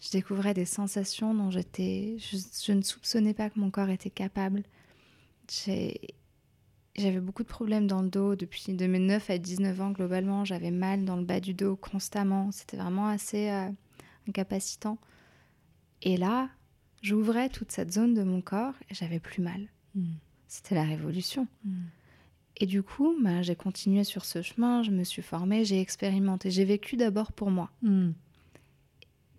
[0.00, 4.10] Je découvrais des sensations dont j'étais, je, je, ne soupçonnais pas que mon corps était
[4.10, 4.62] capable.
[5.50, 6.00] J'ai
[6.98, 10.44] j'avais beaucoup de problèmes dans le dos depuis de mes 9 à 19 ans globalement.
[10.44, 12.50] J'avais mal dans le bas du dos constamment.
[12.52, 13.68] C'était vraiment assez euh,
[14.28, 14.98] incapacitant.
[16.02, 16.48] Et là,
[17.02, 19.68] j'ouvrais toute cette zone de mon corps et j'avais plus mal.
[19.94, 20.14] Mm.
[20.46, 21.46] C'était la révolution.
[21.64, 21.84] Mm.
[22.60, 26.50] Et du coup, bah, j'ai continué sur ce chemin, je me suis formée, j'ai expérimenté,
[26.50, 27.70] j'ai vécu d'abord pour moi.
[27.82, 28.10] Mm.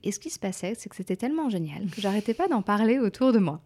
[0.03, 2.99] Et ce qui se passait, c'est que c'était tellement génial que j'arrêtais pas d'en parler
[2.99, 3.61] autour de moi.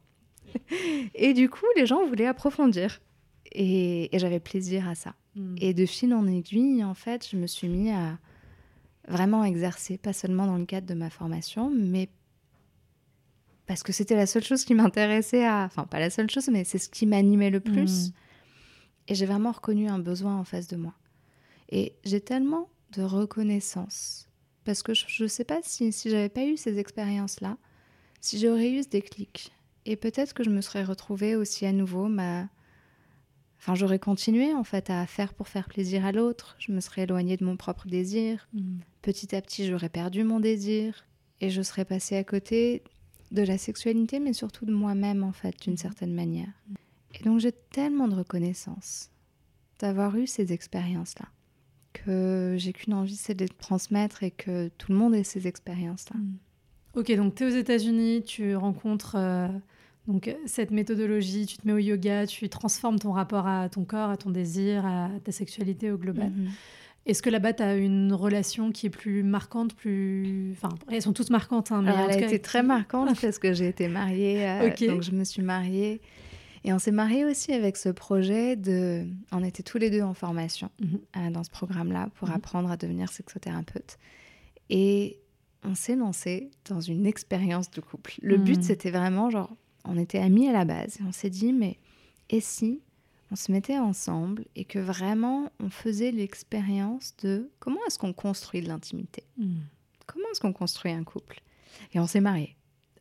[1.15, 2.99] et du coup, les gens voulaient approfondir.
[3.51, 5.15] Et, et j'avais plaisir à ça.
[5.35, 5.55] Mm.
[5.59, 8.17] Et de fil en aiguille, en fait, je me suis mis à
[9.07, 12.09] vraiment exercer, pas seulement dans le cadre de ma formation, mais
[13.65, 15.63] parce que c'était la seule chose qui m'intéressait à...
[15.65, 18.09] Enfin, pas la seule chose, mais c'est ce qui m'animait le plus.
[18.09, 18.13] Mm.
[19.07, 20.93] Et j'ai vraiment reconnu un besoin en face de moi.
[21.69, 24.29] Et j'ai tellement de reconnaissance.
[24.65, 27.57] Parce que je ne sais pas si, si j'avais pas eu ces expériences-là,
[28.21, 29.51] si j'aurais eu ce déclic.
[29.85, 32.47] Et peut-être que je me serais retrouvée aussi à nouveau ma...
[33.63, 36.57] Enfin, j'aurais continué en fait à faire pour faire plaisir à l'autre.
[36.59, 38.49] Je me serais éloignée de mon propre désir.
[38.53, 38.79] Mm.
[39.01, 41.05] Petit à petit, j'aurais perdu mon désir.
[41.39, 42.83] Et je serais passée à côté
[43.31, 46.51] de la sexualité, mais surtout de moi-même en fait, d'une certaine manière.
[47.13, 49.11] Et donc j'ai tellement de reconnaissance
[49.79, 51.29] d'avoir eu ces expériences-là,
[51.93, 55.47] que j'ai qu'une envie, c'est de les transmettre et que tout le monde ait ces
[55.47, 56.19] expériences-là.
[56.19, 56.37] Mm.
[56.95, 59.47] Ok, donc tu es aux États-Unis, tu rencontres euh,
[60.07, 64.09] donc, cette méthodologie, tu te mets au yoga, tu transformes ton rapport à ton corps,
[64.09, 66.29] à ton désir, à ta sexualité au global.
[66.31, 66.49] Mhm.
[67.05, 70.51] Est-ce que là-bas, tu as une relation qui est plus marquante, plus...
[70.53, 72.63] Enfin, elles sont toutes marquantes, hein, mais Alors, en elle tout a cas, été très
[72.63, 74.85] marquante parce que j'ai été mariée, euh, Ok.
[74.87, 75.99] donc je me suis mariée.
[76.65, 79.05] Et on s'est mariés aussi avec ce projet de...
[79.33, 80.99] On était tous les deux en formation Mhm.
[81.17, 82.35] euh, dans ce programme-là pour Mhm.
[82.35, 83.97] apprendre à devenir sexothérapeute.
[84.69, 85.19] Et
[85.65, 88.13] on s'est lancé dans une expérience de couple.
[88.21, 89.53] Le but, c'était vraiment genre,
[89.85, 91.77] on était amis à la base et on s'est dit, mais
[92.29, 92.81] et si
[93.31, 98.61] on se mettait ensemble et que vraiment on faisait l'expérience de comment est-ce qu'on construit
[98.61, 99.23] de l'intimité?
[99.37, 99.55] Mm.
[100.05, 101.41] Comment est-ce qu'on construit un couple?
[101.93, 102.55] Et on s'est mariés.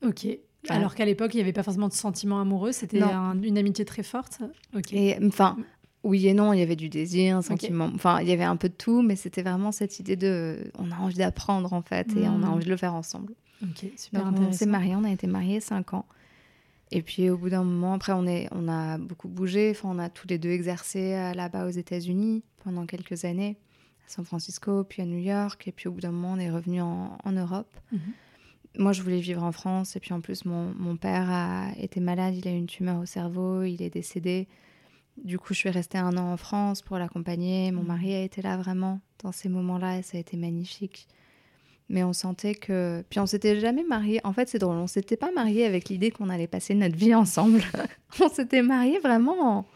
[0.04, 0.26] Ok.
[0.68, 3.84] Alors qu'à l'époque, il n'y avait pas forcément de sentiments amoureux, c'était un- une amitié
[3.84, 4.42] très forte?
[4.76, 4.92] Ok.
[4.92, 5.56] Et enfin,
[6.04, 7.90] oui et non, il y avait du désir, un sentiment.
[7.94, 10.70] Enfin, il y avait un peu de tout, mais c'était vraiment cette idée de.
[10.78, 12.52] On a envie d'apprendre, en fait, et on a Mm.
[12.52, 13.34] envie de le faire ensemble.
[13.62, 14.66] Ok, super Donc, on s'est intéressant.
[14.70, 16.06] mariés, on a été mariés cinq ans.
[16.94, 19.70] Et puis, au bout d'un moment, après, on, est, on a beaucoup bougé.
[19.70, 23.56] Enfin, on a tous les deux exercé là-bas aux États-Unis pendant quelques années,
[24.06, 25.66] à San Francisco, puis à New York.
[25.66, 27.74] Et puis, au bout d'un moment, on est revenu en, en Europe.
[27.92, 28.00] Mhm.
[28.78, 29.96] Moi, je voulais vivre en France.
[29.96, 32.34] Et puis, en plus, mon, mon père a été malade.
[32.36, 33.62] Il a eu une tumeur au cerveau.
[33.62, 34.48] Il est décédé.
[35.22, 37.70] Du coup, je suis restée un an en France pour l'accompagner.
[37.72, 37.86] Mon Mhm.
[37.88, 41.06] mari a été là vraiment dans ces moments-là et ça a été magnifique.
[41.88, 43.04] Mais on sentait que.
[43.10, 44.20] Puis on s'était jamais mariés.
[44.24, 44.76] En fait, c'est drôle.
[44.76, 47.62] On s'était pas mariés avec l'idée qu'on allait passer notre vie ensemble.
[48.20, 49.66] on s'était mariés vraiment en,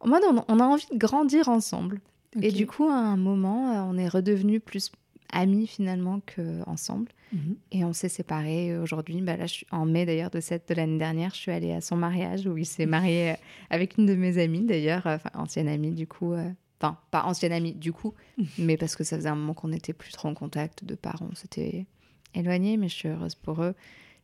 [0.00, 2.00] en mode on, on a envie de grandir ensemble.
[2.42, 4.92] Et du coup, à un moment, euh, on est redevenus plus
[5.32, 7.10] amis finalement qu'ensemble.
[7.32, 7.56] Mhm.
[7.72, 9.20] Et on s'est séparés aujourd'hui.
[9.20, 11.72] Bah là, je suis en mai d'ailleurs de cette de l'année dernière, je suis allée
[11.72, 13.34] à son mariage où il s'est marié euh,
[13.70, 16.34] avec une de mes amies d'ailleurs, euh, enfin ancienne amie du coup.
[16.80, 18.14] Enfin, pas ancienne amie du coup,
[18.58, 21.28] mais parce que ça faisait un moment qu'on n'était plus trop en contact de parents,
[21.32, 21.86] on s'était
[22.34, 23.74] éloignés, mais je suis heureuse pour eux.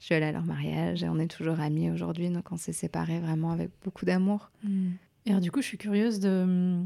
[0.00, 2.72] Je suis allée à leur mariage et on est toujours amis aujourd'hui, donc on s'est
[2.72, 4.50] séparés vraiment avec beaucoup d'amour.
[4.62, 4.90] Mm.
[5.26, 6.78] Et alors, du coup, je suis curieuse de,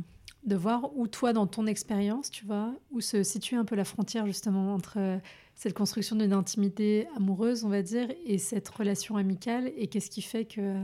[0.45, 3.85] de voir où, toi, dans ton expérience, tu vois, où se situe un peu la
[3.85, 5.19] frontière, justement, entre euh,
[5.57, 10.23] cette construction d'une intimité amoureuse, on va dire, et cette relation amicale, et qu'est-ce qui
[10.23, 10.77] fait que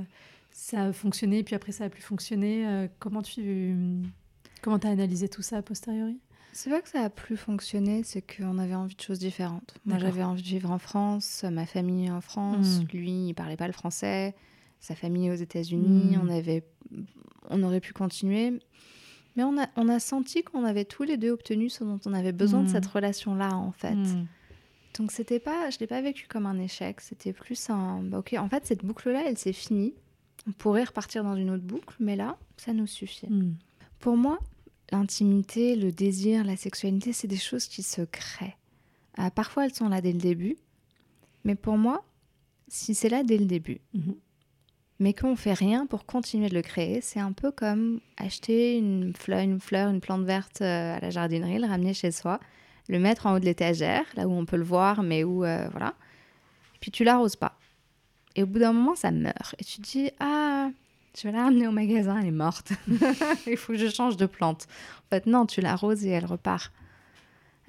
[0.50, 2.66] ça a fonctionné, puis après, ça a plus fonctionné.
[2.66, 3.76] euh, comment tu
[4.64, 6.18] comment as analysé tout ça a posteriori?
[6.52, 9.74] C'est pas que ça a plus fonctionné, c'est qu'on avait envie de choses différentes.
[9.84, 12.80] Moi, j'avais envie de vivre en France, ma famille en France.
[12.80, 12.96] Mm.
[12.96, 14.34] Lui, il parlait pas le français.
[14.80, 16.16] Sa famille aux États-Unis.
[16.16, 16.20] Mm.
[16.22, 16.64] On avait,
[17.50, 18.58] on aurait pu continuer,
[19.36, 22.14] mais on a, on a senti qu'on avait tous les deux obtenu ce dont on
[22.14, 23.98] avait besoin de cette relation-là, en fait.
[24.96, 27.00] Donc c'était pas, je l'ai pas vécu comme un échec.
[27.00, 29.92] C'était plus un, bah, ok, en fait, cette boucle-là, elle s'est finie.
[30.46, 33.28] On pourrait repartir dans une autre boucle, mais là, ça nous suffit.
[33.98, 34.38] Pour moi,
[34.94, 38.56] l'intimité, le désir, la sexualité, c'est des choses qui se créent.
[39.18, 40.56] Euh, parfois, elles sont là dès le début,
[41.44, 42.04] mais pour moi,
[42.68, 44.14] si c'est là dès le début, Mhm.
[45.00, 49.12] mais qu'on fait rien pour continuer de le créer, c'est un peu comme acheter une
[49.16, 52.40] fleur, une, fleur, une plante verte euh, à la jardinerie, le ramener chez soi,
[52.88, 55.68] le mettre en haut de l'étagère, là où on peut le voir, mais où, euh,
[55.70, 55.94] voilà.
[56.80, 57.56] Puis tu l'arroses pas.
[58.36, 59.54] Et au bout d'un moment, ça meurt.
[59.58, 60.70] Et tu te dis, ah,
[61.16, 62.72] je vais la ramener au magasin, elle est morte.
[63.46, 64.66] Il faut que je change de plante.
[65.06, 66.72] En fait, non, tu l'arroses et elle repart.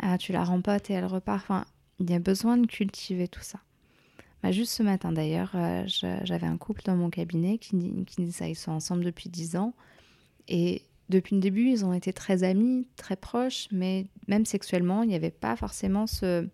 [0.01, 1.43] Ah, tu la rempotes et elle repart.
[1.43, 1.65] Enfin,
[1.99, 3.59] il y a besoin de cultiver tout ça.
[4.43, 8.47] Bah, juste ce matin d'ailleurs, euh, j'avais un couple dans mon cabinet qui qui ça.
[8.47, 9.73] Ils sont ensemble depuis 10 ans.
[10.47, 15.09] Et depuis le début, ils ont été très amis, très proches, mais même sexuellement, il
[15.09, 16.49] n'y avait pas forcément ce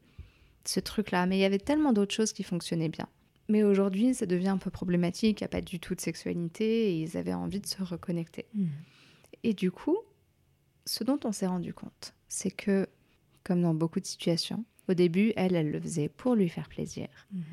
[0.83, 1.25] truc-là.
[1.25, 3.07] Mais il y avait tellement d'autres choses qui fonctionnaient bien.
[3.51, 5.41] Mais aujourd'hui, ça devient un peu problématique.
[5.41, 8.45] Il n'y a pas du tout de sexualité et ils avaient envie de se reconnecter.
[8.55, 8.65] Mm.
[9.43, 9.97] Et du coup,
[10.85, 12.87] ce dont on s'est rendu compte, c'est que,
[13.43, 17.07] comme dans beaucoup de situations, au début, elle, elle le faisait pour lui faire plaisir.
[17.33, 17.43] Mhm.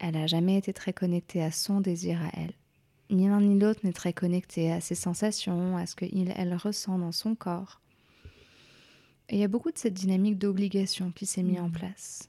[0.00, 2.52] Elle n'a jamais été très connectée à son désir à elle.
[3.10, 6.98] Ni l'un ni l'autre n'est très connecté à ses sensations, à ce qu'il, elle ressent
[6.98, 7.80] dans son corps.
[9.28, 11.72] Et il y a beaucoup de cette dynamique d'obligation qui s'est mise en Mhm.
[11.72, 12.28] place.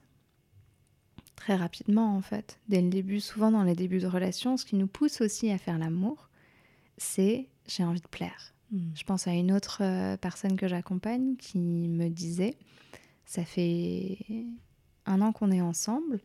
[1.40, 2.60] Très rapidement, en fait.
[2.68, 5.58] Dès le début, souvent dans les débuts de relation, ce qui nous pousse aussi à
[5.58, 6.30] faire l'amour,
[6.98, 8.54] c'est j'ai envie de plaire.
[8.72, 8.90] Mm.
[8.94, 12.58] Je pense à une autre euh, personne que j'accompagne qui me disait,
[13.26, 14.18] ça fait
[15.06, 16.20] un an qu'on est ensemble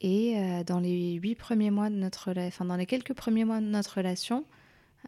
[0.00, 3.60] et euh, dans les huit premiers mois de notre enfin dans les quelques premiers mois
[3.60, 4.46] de notre relation,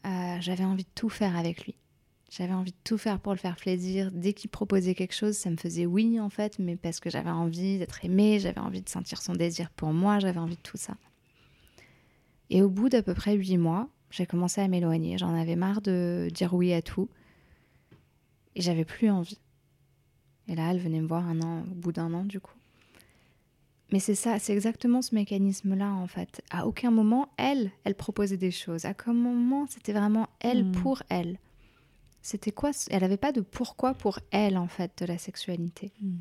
[0.04, 1.74] euh, j'avais envie de tout faire avec lui.
[2.36, 4.10] J'avais envie de tout faire pour le faire plaisir.
[4.12, 7.30] Dès qu'il proposait quelque chose, ça me faisait oui en fait, mais parce que j'avais
[7.30, 10.76] envie d'être aimée, j'avais envie de sentir son désir pour moi, j'avais envie de tout
[10.76, 10.96] ça.
[12.50, 15.16] Et au bout d'à peu près huit mois, j'ai commencé à m'éloigner.
[15.16, 17.08] J'en avais marre de dire oui à tout.
[18.56, 19.38] Et j'avais plus envie.
[20.48, 22.54] Et là, elle venait me voir un an, au bout d'un an, du coup.
[23.92, 26.42] Mais c'est ça, c'est exactement ce mécanisme-là, en fait.
[26.50, 28.84] À aucun moment, elle, elle proposait des choses.
[28.86, 30.72] À aucun moment, c'était vraiment elle Hmm.
[30.72, 31.38] pour elle.
[32.24, 35.92] C'était quoi Elle n'avait pas de pourquoi pour elle, en fait, de la sexualité.
[36.00, 36.16] Mm.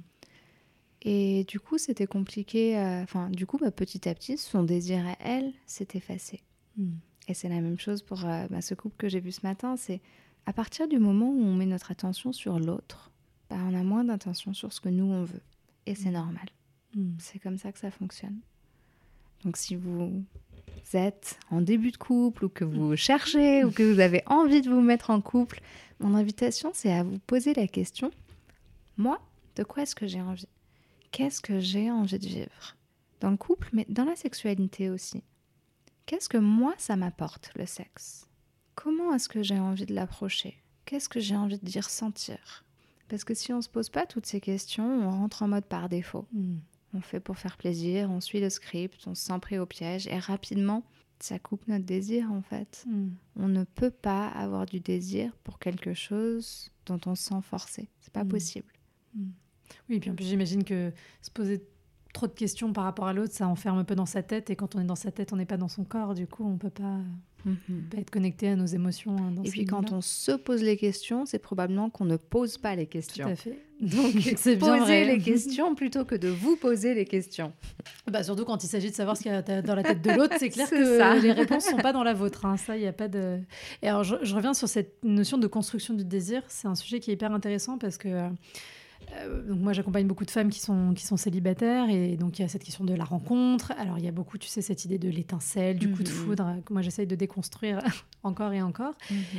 [1.04, 2.78] Et du coup, c'était compliqué.
[2.78, 6.44] euh, Enfin, du coup, bah, petit à petit, son désir à elle s'est effacé.
[6.76, 6.92] Mm.
[7.30, 9.78] Et c'est la même chose pour euh, bah, ce couple que j'ai vu ce matin.
[9.78, 10.02] C'est
[10.46, 13.10] à partir du moment où on met notre attention sur l'autre,
[13.50, 15.42] bah, on a moins d'attention sur ce que nous on veut.
[15.86, 16.50] Et c'est normal.
[16.96, 17.14] Mm.
[17.18, 18.40] C'est comme ça que ça fonctionne.
[19.46, 20.22] Donc si vous
[20.94, 24.70] êtes en début de couple ou que vous cherchez ou que vous avez envie de
[24.70, 25.62] vous mettre en couple,
[26.00, 28.12] mon invitation c'est à vous poser la question,
[28.98, 29.20] moi,
[29.56, 30.48] de quoi est-ce que j'ai envie?
[31.12, 32.78] Qu'est-ce que j'ai envie de vivre?
[33.20, 35.24] Dans le couple, mais dans la sexualité aussi.
[36.06, 38.28] Qu'est-ce que moi ça m'apporte le sexe?
[38.76, 40.62] Comment est-ce que j'ai envie de l'approcher?
[40.86, 42.66] Qu'est-ce que j'ai envie d'y ressentir
[43.08, 45.66] Parce que si on ne se pose pas toutes ces questions, on rentre en mode
[45.66, 46.28] par défaut.
[46.34, 46.58] Mm.
[46.94, 50.08] On fait pour faire plaisir, on suit le script, on se sent pris au piège
[50.08, 50.84] et rapidement,
[51.20, 52.86] ça coupe notre désir en fait.
[52.88, 53.08] Mm.
[53.38, 57.90] On ne peut pas avoir du désir pour quelque chose dont on se sent forcé.
[58.02, 58.30] C'est pas Mm.
[58.30, 58.68] possible.
[59.90, 61.64] Oui, puis en plus, j'imagine que se poser
[62.14, 64.50] trop de questions par rapport à l'autre, ça enferme un peu dans sa tête.
[64.50, 66.14] Et quand on est dans sa tête, on n'est pas dans son corps.
[66.14, 67.00] Du coup, on peut pas,
[67.92, 69.16] pas être connecté à nos émotions.
[69.18, 72.58] hein, dans Et puis quand on se pose les questions, c'est probablement qu'on ne pose
[72.58, 73.28] pas les Tout questions.
[73.28, 73.58] à fait.
[73.82, 75.06] Donc bien posez vrai.
[75.06, 77.52] les questions plutôt que de vous poser les questions.
[78.10, 80.12] Bah, surtout quand il s'agit de savoir ce qu'il y a dans la tête de
[80.12, 81.16] l'autre, c'est clair que ça.
[81.16, 82.46] les réponses sont pas dans la vôtre.
[82.46, 82.56] hein.
[82.58, 83.40] Ça, il y a pas de.
[83.82, 86.44] Et alors, je, je reviens sur cette notion de construction du désir.
[86.48, 88.30] C'est un sujet qui est hyper intéressant parce que.
[89.18, 92.42] Euh, donc moi, j'accompagne beaucoup de femmes qui sont, qui sont célibataires et donc il
[92.42, 93.72] y a cette question de la rencontre.
[93.78, 96.16] Alors il y a beaucoup, tu sais, cette idée de l'étincelle, du coup de Mhm.
[96.16, 97.80] foudre que moi j'essaye de déconstruire
[98.24, 98.94] encore et encore.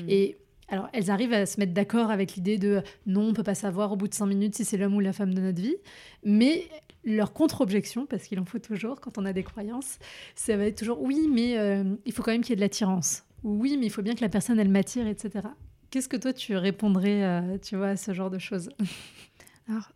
[0.08, 3.42] Et Et alors, elles arrivent à se mettre d'accord avec l'idée de non, on peut
[3.42, 5.60] pas savoir au bout de cinq minutes si c'est l'homme ou la femme de notre
[5.60, 5.76] vie.
[6.24, 6.64] Mais
[7.04, 9.98] leur contre-objection, parce qu'il en faut toujours quand on a des croyances,
[10.34, 12.60] ça va être toujours oui, mais euh, il faut quand même qu'il y ait de
[12.62, 13.24] l'attirance.
[13.42, 15.46] Ou oui, mais il faut bien que la personne, elle m'attire, etc.
[15.90, 18.70] Qu'est-ce que toi, tu répondrais, euh, tu vois, à ce genre de choses?
[19.68, 19.92] Alors,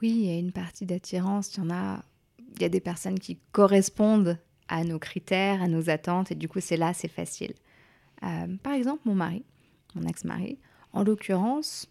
[0.00, 1.54] oui, il y a une partie d'attirance.
[1.56, 2.04] Il y en a,
[2.56, 6.48] il y a des personnes qui correspondent à nos critères, à nos attentes, et du
[6.48, 7.54] coup, c'est là, c'est facile.
[8.22, 9.44] Euh, par exemple, mon mari,
[9.94, 10.58] mon ex-mari,
[10.92, 11.88] en l'occurrence,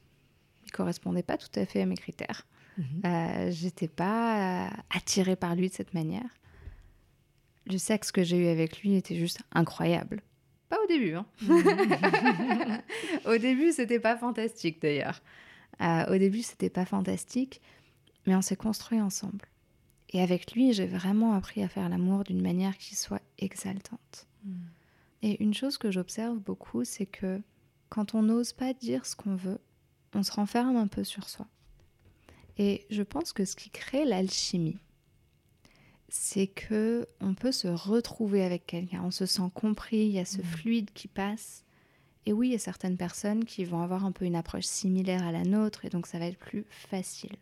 [0.66, 2.46] il correspondait pas tout à fait à mes critères.
[3.04, 6.30] Euh, J'étais pas euh, attirée par lui de cette manière.
[7.66, 10.22] Le sexe que j'ai eu avec lui était juste incroyable.
[10.70, 11.26] Pas au début, hein.
[13.26, 15.22] au début, c'était pas fantastique d'ailleurs.
[15.82, 17.62] Euh, au début, c'était pas fantastique,
[18.28, 19.46] mais on s'est construit ensemble.
[20.12, 24.28] Et avec lui, j'ai vraiment appris à faire l'amour d'une manière qui soit exaltante.
[25.22, 27.42] Et une chose que j'observe beaucoup, c'est que
[27.90, 29.60] quand on n'ose pas dire ce qu'on veut,
[30.14, 31.46] on se renferme un peu sur soi.
[32.58, 34.80] Et je pense que ce qui crée l'alchimie,
[36.08, 40.26] c'est que on peut se retrouver avec quelqu'un, on se sent compris, il y a
[40.26, 40.44] ce Mhm.
[40.44, 41.64] fluide qui passe.
[42.30, 45.26] Et oui, il y a certaines personnes qui vont avoir un peu une approche similaire
[45.26, 47.36] à la nôtre, et donc ça va être plus facile.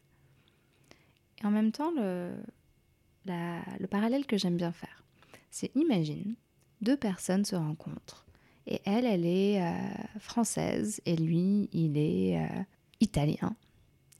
[1.41, 2.31] Et en même temps, le,
[3.89, 5.03] parallèle que j'aime bien faire,
[5.51, 6.35] c'est imagine,
[6.79, 8.25] deux personnes se rencontrent,
[8.65, 9.73] et elle, elle est euh,
[10.21, 12.63] française, et lui, il est euh,
[13.01, 13.57] italien.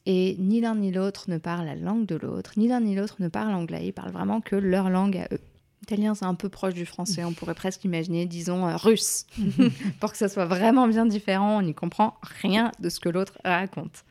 [0.05, 3.21] Et ni l'un ni l'autre ne parle la langue de l'autre, ni l'un ni l'autre
[3.21, 5.39] ne parle anglais, ils parlent vraiment que leur langue à eux.
[5.81, 9.25] L'italien, c'est un peu proche du français, on pourrait presque imaginer, disons, euh, russe,
[9.99, 13.37] pour que ça soit vraiment bien différent, on n'y comprend rien de ce que l'autre
[13.43, 14.03] raconte.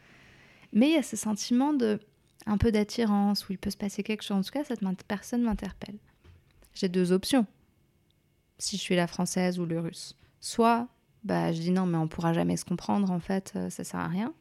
[0.73, 1.99] Mais il y a ce sentiment de
[2.49, 4.37] un peu d'attirance, où il peut se passer quelque chose.
[4.37, 5.97] En tout cas, cette personne m'interpelle.
[6.75, 7.45] J'ai deux options.
[8.59, 10.17] Si je suis la française ou le russe.
[10.41, 10.87] Soit,
[11.25, 13.99] bah, je dis non, mais on pourra jamais se comprendre, en fait, euh, ça sert
[13.99, 14.33] à rien.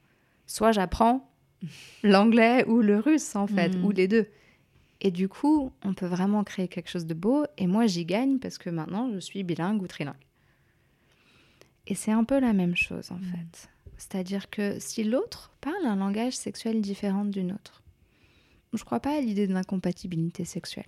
[0.45, 1.27] Soit j'apprends
[2.03, 3.85] l'anglais ou le russe, en fait, Mhm.
[3.85, 4.27] ou les deux.
[5.01, 7.45] Et du coup, on peut vraiment créer quelque chose de beau.
[7.57, 10.15] Et moi, j'y gagne parce que maintenant, je suis bilingue ou trilingue.
[11.87, 13.31] Et c'est un peu la même chose, en Mhm.
[13.31, 13.69] fait.
[13.97, 17.83] C'est-à-dire que si l'autre parle un langage sexuel différent du nôtre,
[18.73, 20.87] je ne crois pas à l'idée de l'incompatibilité sexuelle.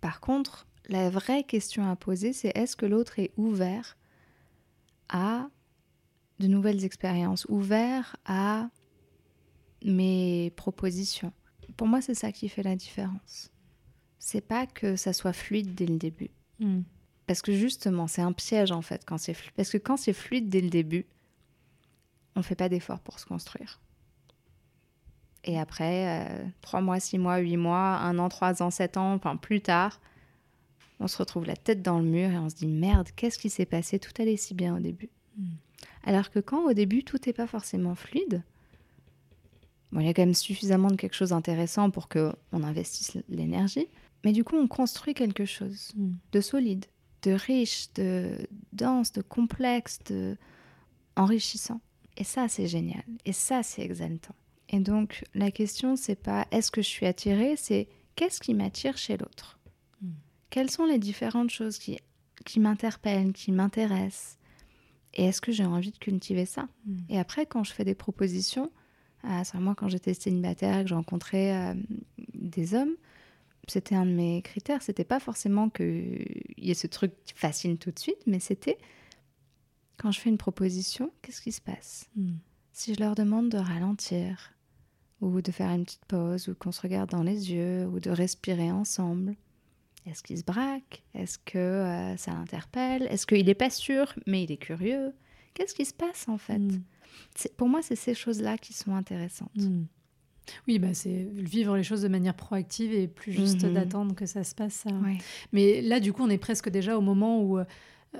[0.00, 3.96] Par contre, la vraie question à poser, c'est est-ce que l'autre est ouvert
[5.08, 5.48] à
[6.38, 8.70] de nouvelles expériences, ouvert à
[9.84, 11.32] mes propositions?
[11.76, 13.50] Pour moi, c'est ça qui fait la différence.
[14.18, 16.30] C'est pas que ça soit fluide dès le début.
[16.58, 16.82] Mm.
[17.26, 19.54] Parce que justement, c'est un piège en fait quand c'est fluide.
[19.56, 21.06] Parce que quand c'est fluide dès le début,
[22.36, 23.80] on fait pas d'effort pour se construire.
[25.44, 29.14] Et après, euh, trois mois, six mois, huit mois, un an, trois ans, sept ans,
[29.14, 30.00] enfin plus tard,
[30.98, 33.48] on se retrouve la tête dans le mur et on se dit merde, qu'est-ce qui
[33.48, 33.98] s'est passé?
[33.98, 35.08] Tout allait si bien au début.
[35.38, 35.44] Mm.
[36.04, 38.42] Alors que quand au début tout n'est pas forcément fluide,
[39.92, 43.16] bon, il y a quand même suffisamment de quelque chose d'intéressant pour que on investisse
[43.28, 43.88] l'énergie,
[44.24, 46.12] mais du coup on construit quelque chose Mm.
[46.32, 46.86] de solide,
[47.22, 48.36] de riche, de
[48.72, 50.36] dense, de complexe, de
[51.16, 51.80] enrichissant.
[52.16, 54.34] Et ça c'est génial, et ça c'est exaltant.
[54.68, 58.96] Et donc la question c'est pas est-ce que je suis attirée, c'est qu'est-ce qui m'attire
[58.98, 59.58] chez l'autre?
[60.02, 60.08] Mm.
[60.50, 61.98] Quelles sont les différentes choses qui
[62.46, 64.38] qui m'interpellent, qui m'intéressent?
[65.14, 66.68] Et est-ce que j'ai envie de cultiver ça?
[66.86, 66.96] Mm.
[67.08, 68.70] Et après, quand je fais des propositions,
[69.24, 71.74] euh, c'est moi quand j'étais célibataire et que j'ai rencontré euh,
[72.34, 72.94] des hommes,
[73.68, 74.82] c'était un de mes critères.
[74.82, 76.26] C'était pas forcément qu'il
[76.58, 78.78] y ait ce truc qui fascine tout de suite, mais c'était
[79.96, 82.08] quand je fais une proposition, qu'est-ce qui se passe?
[82.16, 82.36] Mm.
[82.72, 84.54] Si je leur demande de ralentir,
[85.20, 88.10] ou de faire une petite pause, ou qu'on se regarde dans les yeux, ou de
[88.10, 89.36] respirer ensemble,
[90.06, 93.02] est-ce qu'il se braque Est-ce que euh, ça l'interpelle?
[93.10, 95.12] Est-ce qu'il n'est pas sûr, mais il est curieux?
[95.52, 96.58] Qu'est-ce qui se passe en fait?
[96.58, 96.82] Mm.
[97.56, 99.54] Pour moi, c'est ces choses-là qui sont intéressantes.
[99.56, 99.84] Mm.
[100.66, 103.74] Oui, bah, c'est vivre les choses de manière proactive et plus juste Mhm.
[103.74, 104.74] d'attendre que ça se passe.
[104.74, 104.90] ça.
[104.90, 105.18] Ouais.
[105.52, 107.60] Mais là, du coup, on est presque déjà au moment où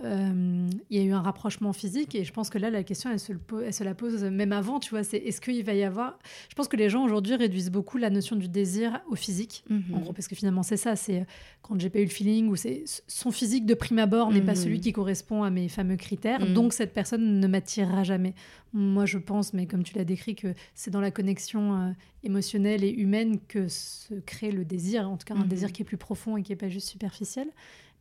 [0.05, 3.11] euh, il y a eu un rapprochement physique et je pense que là, la question,
[3.11, 5.65] elle se, le po- elle se la pose même avant, tu vois, c'est est-ce qu'il
[5.65, 6.17] va y avoir...
[6.49, 9.65] Je pense que les gens aujourd'hui réduisent beaucoup la notion du désir au physique.
[9.69, 9.83] Mhm.
[9.95, 11.25] En gros, parce que finalement, c'est ça, c'est euh,
[11.63, 14.53] quand j'ai pas eu le feeling ou c'est son physique de prime abord n'est pas
[14.53, 14.57] Mhm.
[14.57, 16.55] celui qui correspond à mes fameux critères, Mhm.
[16.55, 18.35] donc cette personne ne m'attirera jamais.
[18.73, 21.91] Moi, je pense, mais comme tu l'as décrit, que c'est dans la connexion euh,
[22.23, 25.85] émotionnelle et humaine que se crée le désir, en tout cas un désir qui est
[25.85, 27.49] plus profond et qui est pas juste superficiel.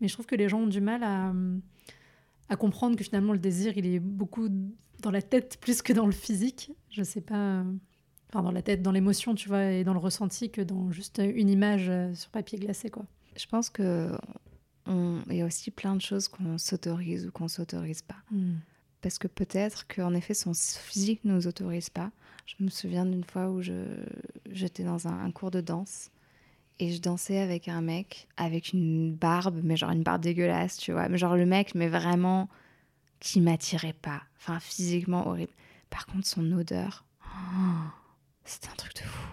[0.01, 1.33] Mais je trouve que les gens ont du mal à,
[2.49, 4.49] à comprendre que finalement le désir, il est beaucoup
[5.01, 6.71] dans la tête plus que dans le physique.
[6.91, 7.63] Je sais pas.
[8.29, 11.19] Enfin, dans la tête, dans l'émotion, tu vois, et dans le ressenti que dans juste
[11.23, 13.05] une image euh, sur papier glacé, quoi.
[13.35, 14.11] Je pense que
[14.85, 18.17] on- il y a aussi plein de choses qu'on s'autorise ou qu'on s'autorise pas.
[19.01, 22.11] Parce que peut-être qu'en effet, son physique ne nous autorise pas.
[22.45, 23.73] Je me souviens d'une fois où je,
[24.51, 26.09] j'étais dans un, un cours de danse
[26.79, 30.91] et je dansais avec un mec avec une barbe, mais genre une barbe dégueulasse, tu
[30.91, 31.09] vois.
[31.09, 32.49] Mais genre le mec, mais vraiment
[33.19, 34.21] qui m'attirait pas.
[34.37, 35.51] Enfin, physiquement horrible.
[35.89, 37.89] Par contre, son odeur, oh,
[38.45, 39.27] c'était un truc de fou.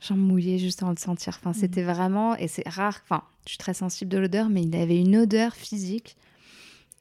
[0.00, 1.36] J'en mouillais juste en le sentir.
[1.38, 4.74] Enfin, c'était vraiment, et c'est rare, enfin, je suis très sensible de l'odeur, mais il
[4.74, 6.16] avait une odeur physique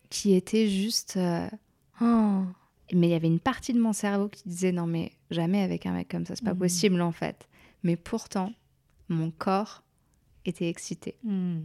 [0.10, 1.16] qui était juste.
[1.18, 1.48] euh,
[2.02, 2.44] oh.
[2.92, 5.86] Mais il y avait une partie de mon cerveau qui disait non, mais jamais avec
[5.86, 6.60] un mec comme ça, c'est pas Mhm.
[6.60, 7.48] possible en fait.
[7.84, 8.52] Mais pourtant,
[9.10, 9.84] mon corps
[10.46, 11.16] était excité.
[11.24, 11.62] Mm.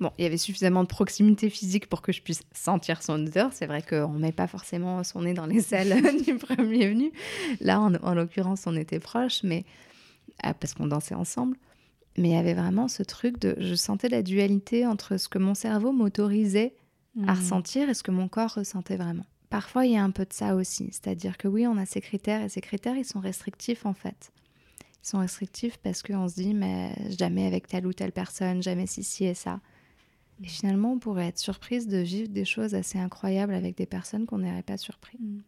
[0.00, 3.52] Bon, il y avait suffisamment de proximité physique pour que je puisse sentir son odeur.
[3.52, 7.12] C'est vrai qu'on ne met pas forcément son nez dans les selles du premier venu.
[7.60, 9.64] Là, en, en l'occurrence, on était proches, mais
[10.42, 11.56] ah, parce qu'on dansait ensemble.
[12.18, 13.54] Mais il y avait vraiment ce truc de...
[13.58, 16.74] Je sentais la dualité entre ce que mon cerveau m'autorisait
[17.26, 17.38] à Mm.
[17.38, 19.24] ressentir et ce que mon corps ressentait vraiment.
[19.50, 20.88] Parfois, il y a un peu de ça aussi.
[20.90, 24.32] C'est-à-dire que oui, on a ces critères et ces critères, ils sont restrictifs en fait.
[25.04, 29.04] Sont restrictifs parce qu'on se dit, mais jamais avec telle ou telle personne, jamais si,
[29.04, 29.60] si et ça.
[30.42, 34.24] Et finalement, on pourrait être surprise de vivre des choses assez incroyables avec des personnes
[34.24, 35.18] qu'on n'aurait pas surpris.
[35.20, 35.42] Mm.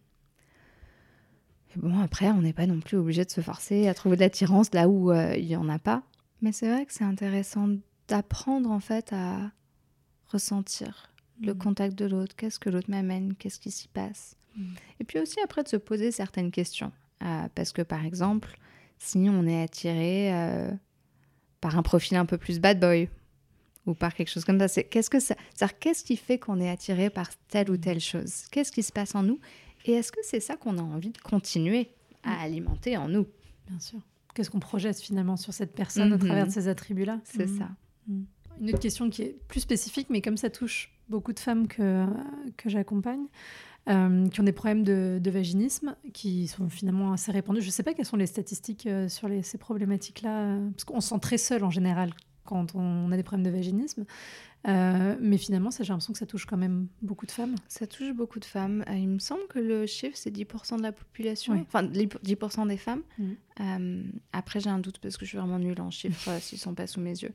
[1.74, 4.20] Et bon, après, on n'est pas non plus obligé de se forcer à trouver de
[4.20, 6.02] l'attirance là où euh, il n'y en a pas.
[6.42, 7.68] Mais c'est vrai que c'est intéressant
[8.09, 9.50] d'apprendre en fait à
[10.28, 11.59] ressentir le Mm.
[11.59, 14.36] contact de l'autre, qu'est-ce que l'autre m'amène, qu'est-ce qui s'y passe.
[14.57, 14.64] Mm.
[15.00, 16.92] Et puis aussi après de se poser certaines questions.
[17.22, 18.59] Euh, parce que par exemple,
[18.99, 20.70] si on est attiré euh,
[21.61, 23.09] par un profil un peu plus bad boy
[23.86, 25.36] ou par quelque chose comme ça, c'est qu'est-ce que ça,
[25.80, 28.47] qu'est-ce qui fait qu'on est attiré par telle ou telle chose?
[28.51, 29.38] Qu'est-ce qui se passe en nous?
[29.84, 31.90] Et est-ce que c'est ça qu'on a envie de continuer
[32.24, 33.26] à alimenter en nous?
[33.68, 34.01] Bien sûr.
[34.34, 37.20] Qu'est-ce qu'on projette finalement sur cette personne au travers de ces attributs-là?
[37.24, 37.70] C'est ça.
[38.09, 42.07] Une autre question qui est plus spécifique, mais comme ça touche beaucoup de femmes que,
[42.57, 43.26] que j'accompagne,
[43.89, 47.61] euh, qui ont des problèmes de, vaginisme, qui sont finalement assez répandus.
[47.61, 51.01] Je ne sais pas quelles sont les statistiques euh, sur ces problématiques-là, euh, parce qu'on
[51.01, 52.11] se sent très seul en général
[52.45, 54.05] quand on a des problèmes de vaginisme.
[54.64, 57.54] Mais finalement, j'ai l'impression que ça touche quand même beaucoup de femmes.
[57.68, 58.84] Ça touche beaucoup de femmes.
[58.90, 63.02] il me semble que le chiffre, c'est 10% de la population, enfin 10% des femmes.
[63.18, 64.02] Mmh.
[64.32, 66.74] après, j'ai un doute parce que je suis vraiment nulle en chiffres s'ils ne sont
[66.74, 67.32] pas sous mes yeux.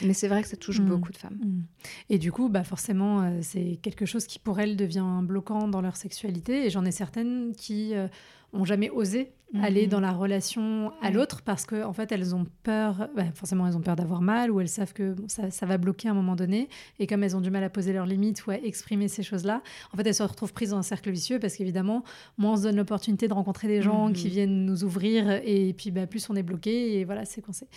[0.00, 0.86] Mais c'est vrai que ça touche mm.
[0.86, 1.38] beaucoup de femmes.
[1.42, 1.62] Mm.
[2.10, 5.80] Et du coup, bah forcément, euh, c'est quelque chose qui pour elles devient bloquant dans
[5.80, 6.66] leur sexualité.
[6.66, 8.08] Et j'en ai certaines qui euh,
[8.52, 12.46] ont jamais osé aller dans la relation à l'autre parce qu'en en fait, elles ont
[12.62, 15.76] peur, bah, forcément, elles ont peur d'avoir mal ou elles savent que ça, ça, va
[15.76, 16.68] bloquer à un moment donné.
[16.98, 19.62] Et comme elles ont du mal à poser leurs limites ou à exprimer ces choses-là,
[19.92, 22.02] en fait, elles se retrouvent prises dans un cercle vicieux parce qu'évidemment,
[22.38, 25.90] moins on se donne l'opportunité de rencontrer des gens qui viennent nous ouvrir et puis
[25.90, 27.68] bah, plus on est bloqué et voilà, c'est coincé.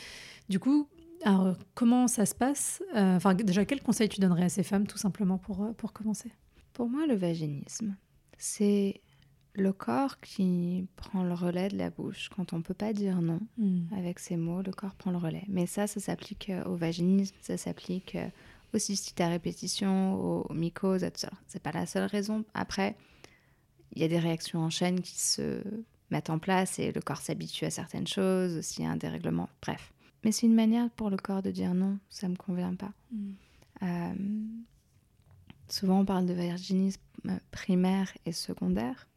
[0.47, 0.87] Du coup,
[1.23, 4.85] alors, comment ça se passe euh, Enfin, déjà, quel conseil tu donnerais à ces femmes,
[4.85, 6.31] tout simplement, pour, euh, pour commencer?
[6.73, 7.95] Pour moi, le vaginisme,
[8.37, 9.01] c'est
[9.55, 12.29] le corps qui prend le relais de la bouche.
[12.35, 13.87] Quand on ne peut pas dire non hmm.
[13.95, 15.45] avec ces mots, le corps prend le relais.
[15.47, 18.17] Mais ça, ça s'applique euh, au vaginisme, ça s'applique
[18.73, 21.31] au cystite à répétition, aux mycoses, à tout ça.
[21.47, 22.43] C'est pas la seule raison.
[22.53, 22.95] Après,
[23.95, 25.61] il y a des réactions en chaîne qui se
[26.11, 29.49] mettent en place et le corps s'habitue à certaines choses, s'il y a un dérèglement.
[29.61, 29.93] Bref.
[30.23, 32.91] Mais c'est une manière pour le corps de dire non, ça me convient pas.
[33.11, 33.31] Mm.
[33.83, 34.13] Euh,
[35.67, 37.01] souvent, on parle de vaginisme
[37.51, 39.07] primaire et secondaire.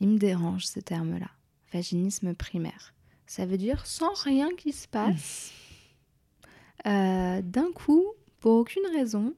[0.00, 1.30] Il me dérange ce terme-là,
[1.72, 2.94] vaginisme primaire.
[3.26, 5.52] Ça veut dire sans rien qui se passe.
[5.52, 6.88] Mm.
[6.88, 8.04] Euh, d'un coup,
[8.40, 9.34] pour aucune raison,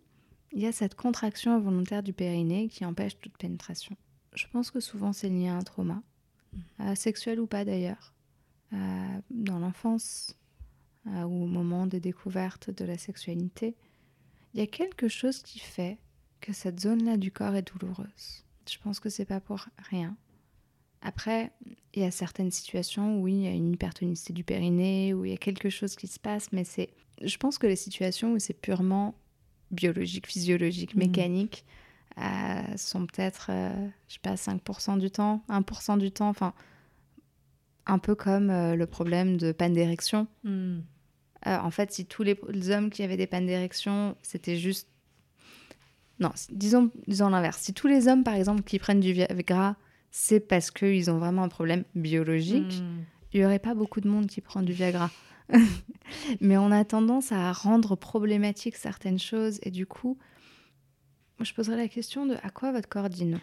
[0.52, 3.96] il y a cette contraction involontaire du périnée qui empêche toute pénétration.
[4.34, 6.02] Je pense que souvent c'est lié à un trauma,
[6.52, 6.58] mm.
[6.80, 8.12] euh, sexuel ou pas d'ailleurs.
[9.30, 10.36] dans l'enfance,
[11.08, 13.76] euh, ou au moment des découvertes de la sexualité,
[14.52, 15.98] il y a quelque chose qui fait
[16.40, 18.44] que cette zone-là du corps est douloureuse.
[18.68, 20.16] Je pense que c'est pas pour rien.
[21.02, 21.52] Après,
[21.94, 25.30] il y a certaines situations où il y a une hypertonicité du périnée, où il
[25.30, 26.90] y a quelque chose qui se passe, mais c'est.
[27.22, 29.14] Je pense que les situations où c'est purement
[29.70, 30.98] biologique, physiologique, mmh.
[30.98, 31.64] mécanique,
[32.18, 36.52] euh, sont peut-être, euh, je sais pas, 5% du temps, 1% du temps, enfin,
[37.86, 40.26] un peu comme le problème de panne d'érection.
[40.44, 40.80] Mmh.
[41.46, 42.38] Euh, en fait, si tous les,
[42.70, 44.88] hommes qui avaient des pannes d'érection, c'était juste.
[46.18, 47.58] Non, disons, disons l'inverse.
[47.60, 49.76] Si tous les hommes, par exemple, qui prennent du Viagra,
[50.18, 53.04] c'est parce qu'ils ont vraiment un problème biologique, hmm.
[53.34, 55.10] il n'y aurait pas beaucoup de monde qui prend du Viagra.
[56.40, 60.16] Mais on a tendance à rendre problématique certaines choses et du coup,
[61.42, 63.40] je poserais la question de à quoi votre corps dit non?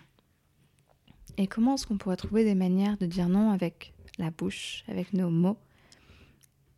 [1.38, 5.14] Et comment est-ce qu'on pourrait trouver des manières de dire non avec la bouche, avec
[5.14, 5.60] nos mots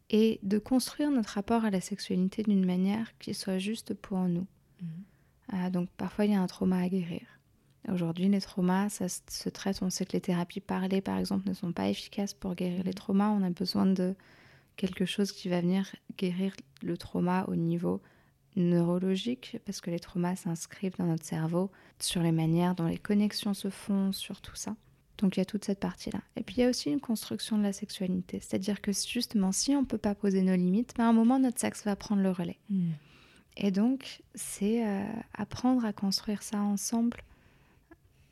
[0.10, 4.46] et de construire notre rapport à la sexualité d'une manière qui soit juste pour nous?
[4.82, 4.90] Mhm.
[5.54, 7.35] Euh, donc parfois il y a un trauma à guérir.
[7.92, 9.82] Aujourd'hui, les traumas, ça se traite.
[9.82, 12.94] On sait que les thérapies parlées, par exemple, ne sont pas efficaces pour guérir les
[12.94, 13.30] traumas.
[13.30, 14.16] On a besoin de
[14.76, 18.02] quelque chose qui va venir guérir le trauma au niveau
[18.56, 23.54] neurologique, parce que les traumas s'inscrivent dans notre cerveau sur les manières dont les connexions
[23.54, 24.76] se font, sur tout ça.
[25.18, 26.20] Donc il y a toute cette partie-là.
[26.36, 28.40] Et puis il y a aussi une construction de la sexualité.
[28.40, 31.40] C'est-à-dire que justement, si on ne peut pas poser nos limites, ben, à un moment,
[31.40, 32.60] notre sexe va prendre le relais.
[32.70, 32.92] Hmm.
[33.58, 37.18] Et donc, c'est euh, apprendre à construire ça ensemble,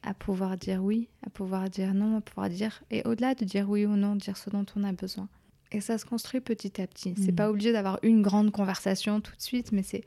[0.03, 2.83] à pouvoir dire oui, à pouvoir dire non, à pouvoir dire...
[2.91, 5.29] Et au-delà de dire oui ou non, dire ce dont on a besoin.
[5.71, 7.15] Et ça se construit petit à petit.
[7.17, 7.35] C'est hmm.
[7.35, 10.03] pas obligé d'avoir une grande conversation tout de suite, mais c'est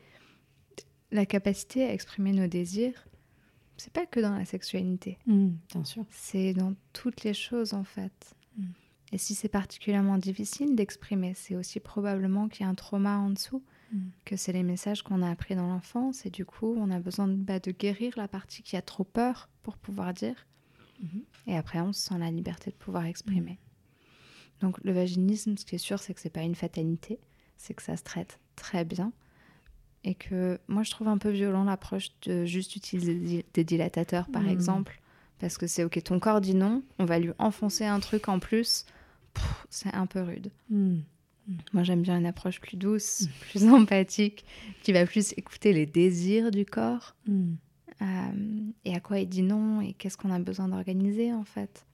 [1.10, 3.06] la capacité à exprimer nos désirs
[3.76, 5.18] c'est pas que dans la sexualité.
[5.26, 6.04] Mmh, bien sûr.
[6.10, 8.34] C'est dans toutes les choses en fait.
[8.56, 8.64] Mmh.
[9.12, 13.30] Et si c'est particulièrement difficile d'exprimer, c'est aussi probablement qu'il y a un trauma en
[13.30, 13.98] dessous, mmh.
[14.24, 17.28] que c'est les messages qu'on a appris dans l'enfance et du coup on a besoin
[17.28, 20.46] de, bah, de, guérir la partie qui a trop peur pour pouvoir dire.
[21.48, 23.58] Et après on se sent la liberté de pouvoir exprimer.
[24.60, 27.18] Donc le vaginisme, ce qui est sûr, c'est que c'est pas une fatalité,
[27.56, 29.12] c'est que ça se traite très bien.
[30.04, 34.44] Et que moi je trouve un peu violent l'approche de juste utiliser des dilatateurs par
[34.44, 34.50] hmm.
[34.50, 35.00] exemple.
[35.40, 38.38] Parce que c'est ok ton corps dit non on va lui enfoncer un truc en
[38.38, 38.86] plus.
[39.68, 40.52] C'est un peu rude.
[41.72, 44.44] Moi j'aime bien une approche plus douce plus empathique
[44.84, 47.16] qui va plus écouter les désirs du corps
[48.02, 48.04] euh,
[48.84, 51.86] et à quoi il dit non et qu'est-ce qu'on a besoin d'organiser en fait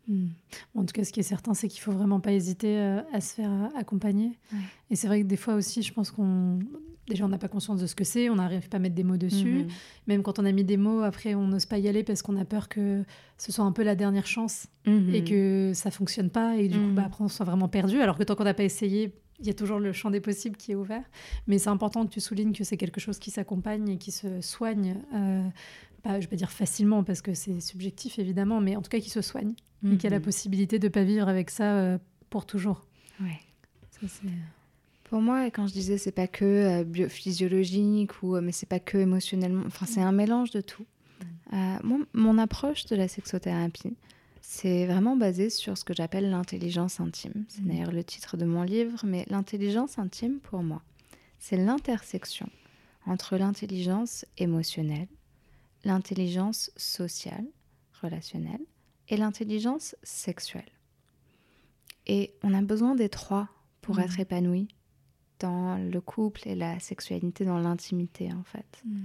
[0.75, 3.21] en tout cas, ce qui est certain, c'est qu'il faut vraiment pas hésiter euh, à
[3.21, 4.39] se faire accompagner.
[4.91, 6.59] Et c'est vrai que des fois aussi, je pense qu'on
[7.09, 9.03] déjà on n'a pas conscience de ce que c'est, on n'arrive pas à mettre des
[9.03, 9.65] mots dessus.
[9.65, 9.69] Mhm.
[10.07, 12.37] Même quand on a mis des mots, après on n'ose pas y aller parce qu'on
[12.37, 13.05] a peur que
[13.39, 15.15] ce soit un peu la dernière chance mhm.
[15.15, 18.01] et que ça fonctionne pas et du coup bah, après on soit vraiment perdu.
[18.01, 20.57] Alors que tant qu'on n'a pas essayé, il y a toujours le champ des possibles
[20.57, 21.03] qui est ouvert.
[21.49, 24.41] Mais c'est important que tu soulignes que c'est quelque chose qui s'accompagne et qui se
[24.41, 24.97] soigne.
[25.15, 25.43] Euh,
[26.03, 29.01] pas, je vais pas dire facilement parce que c'est subjectif évidemment, mais en tout cas
[29.01, 29.55] qui se soigne
[29.91, 30.25] et qui a la mhm.
[30.25, 31.99] possibilité de pas vivre avec ça euh,
[32.31, 32.87] pour toujours.
[33.21, 33.41] Ouais.
[35.05, 38.99] pour moi, quand je disais c'est pas que euh, biophysiologique ou mais c'est pas que
[38.99, 40.87] émotionnellement, enfin c'est un mélange de tout.
[41.51, 43.95] moi, mon approche de la sexothérapie,
[44.43, 47.45] c'est vraiment basé sur ce que j'appelle l'intelligence intime.
[47.49, 50.83] C'est d'ailleurs le titre de mon livre, mais l'intelligence intime, pour moi,
[51.39, 52.49] c'est l'intersection
[53.07, 55.09] entre l'intelligence émotionnelle,
[55.85, 57.47] l'intelligence sociale,
[58.01, 58.61] relationnelle,
[59.09, 60.71] et l'intelligence sexuelle.
[62.07, 63.49] Et on a besoin des trois
[63.81, 64.01] pour mmh.
[64.01, 64.69] être épanoui
[65.39, 68.83] dans le couple et la sexualité, dans l'intimité en fait.
[68.85, 69.05] Mmh.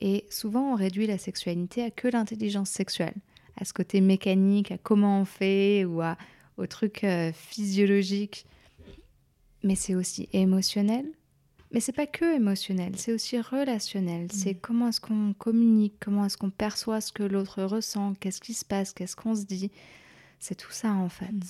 [0.00, 3.14] Et souvent on réduit la sexualité à que l'intelligence sexuelle
[3.56, 6.16] à ce côté mécanique, à comment on fait ou à,
[6.56, 8.46] au truc euh, physiologique.
[9.62, 11.06] Mais c'est aussi émotionnel.
[11.72, 14.24] Mais c'est pas que émotionnel, c'est aussi relationnel.
[14.24, 14.30] Mm.
[14.30, 18.54] C'est comment est-ce qu'on communique, comment est-ce qu'on perçoit ce que l'autre ressent, qu'est-ce qui
[18.54, 19.70] se passe, qu'est-ce qu'on se dit.
[20.38, 21.32] C'est tout ça en fait.
[21.32, 21.40] Mm.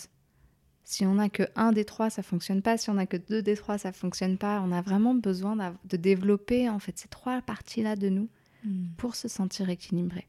[0.84, 2.76] Si on n'a que un des trois, ça fonctionne pas.
[2.76, 4.60] Si on n'a que deux des trois, ça fonctionne pas.
[4.60, 8.28] On a vraiment besoin de développer en fait ces trois parties-là de nous
[8.64, 8.88] mm.
[8.96, 10.26] pour se sentir équilibré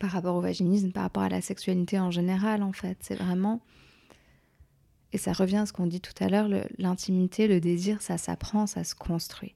[0.00, 2.96] par rapport au vaginisme, par rapport à la sexualité en général, en fait.
[3.00, 3.60] C'est vraiment.
[5.12, 6.48] Et ça revient à ce qu'on dit tout à l'heure
[6.78, 9.54] l'intimité, le désir, ça s'apprend, ça se construit.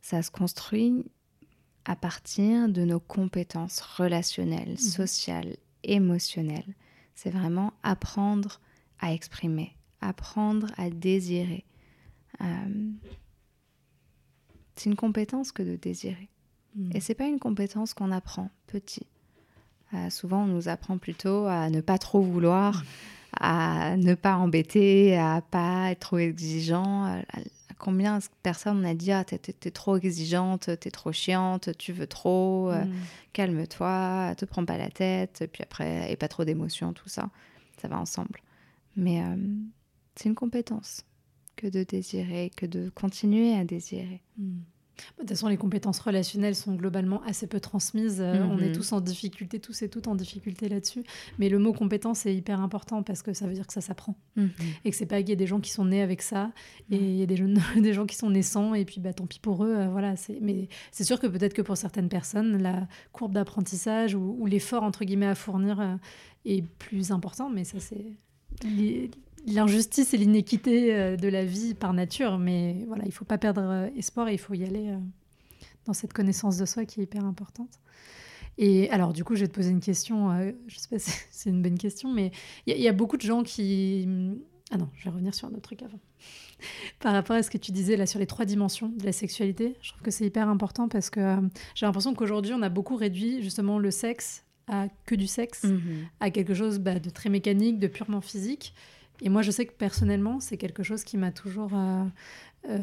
[0.00, 1.04] Ça se construit
[1.84, 4.76] à partir de nos compétences relationnelles, mhm.
[4.76, 6.74] sociales, émotionnelles.
[7.14, 8.60] C'est vraiment apprendre
[8.98, 11.64] à exprimer, apprendre à désirer.
[12.40, 12.90] Euh,
[14.74, 16.28] c'est une compétence que de désirer.
[16.74, 16.90] Mhm.
[16.94, 19.06] Et c'est pas une compétence qu'on apprend petit.
[19.94, 22.84] Euh, souvent, on nous apprend plutôt à ne pas trop vouloir,
[23.40, 27.04] à ne pas embêter, à pas être trop exigeant.
[27.04, 27.18] À,
[27.78, 32.06] combien de personnes on a dit ah t'es, trop exigeante, t'es trop chiante, tu veux
[32.06, 32.94] trop, euh, mm.
[33.32, 37.28] calme-toi, te prends pas la tête, puis après et pas trop d'émotions, tout ça,
[37.80, 38.40] ça va ensemble.
[38.96, 39.36] Mais euh,
[40.14, 41.04] c'est une compétence
[41.56, 44.22] que de désirer, que de continuer à désirer.
[44.38, 44.60] Mm.
[44.96, 48.20] De toute façon, les compétences relationnelles sont globalement assez peu transmises.
[48.20, 48.72] Euh, on est mhm.
[48.72, 51.04] tous en difficulté, tous et toutes en difficulté là-dessus.
[51.38, 54.16] Mais le mot compétence est hyper important parce que ça veut dire que ça s'apprend.
[54.36, 54.50] Mhm.
[54.84, 56.52] Et que c'est pas qu'il y a des gens qui sont nés avec ça
[56.90, 59.26] et il y a des, jeunes, des gens qui sont naissants et puis bah, tant
[59.26, 59.74] pis pour eux.
[59.76, 64.46] Euh, voilà, Mais c'est sûr que peut-être que pour certaines personnes, la courbe d'apprentissage ou,
[64.46, 65.96] l'effort entre guillemets à fournir euh,
[66.44, 67.50] est plus important.
[67.50, 68.16] Mais ça, c'est
[69.46, 72.38] l'injustice et l'inéquité euh, de la vie par nature.
[72.38, 74.98] Mais voilà, il faut pas perdre euh, espoir et il faut y aller euh,
[75.86, 77.80] dans cette connaissance de soi qui est hyper importante.
[78.58, 80.30] Et alors, du coup, je vais te poser une question.
[80.66, 82.32] je sais pas si c'est une bonne question, mais
[82.66, 84.08] il y, a beaucoup de gens qui.
[84.72, 86.00] Ah non, je vais revenir sur un autre truc avant.
[87.00, 89.76] Par rapport à ce que tu disais là sur les trois dimensions de la sexualité,
[89.82, 91.36] je trouve que c'est hyper important parce que
[91.74, 96.06] j'ai l'impression qu'aujourd'hui, on a beaucoup réduit justement le sexe à que du sexe, mm-hmm.
[96.20, 98.74] à quelque chose bah, de très mécanique, de purement physique.
[99.22, 102.04] Et moi, je sais que personnellement, c'est quelque chose qui m'a toujours euh,
[102.68, 102.78] euh,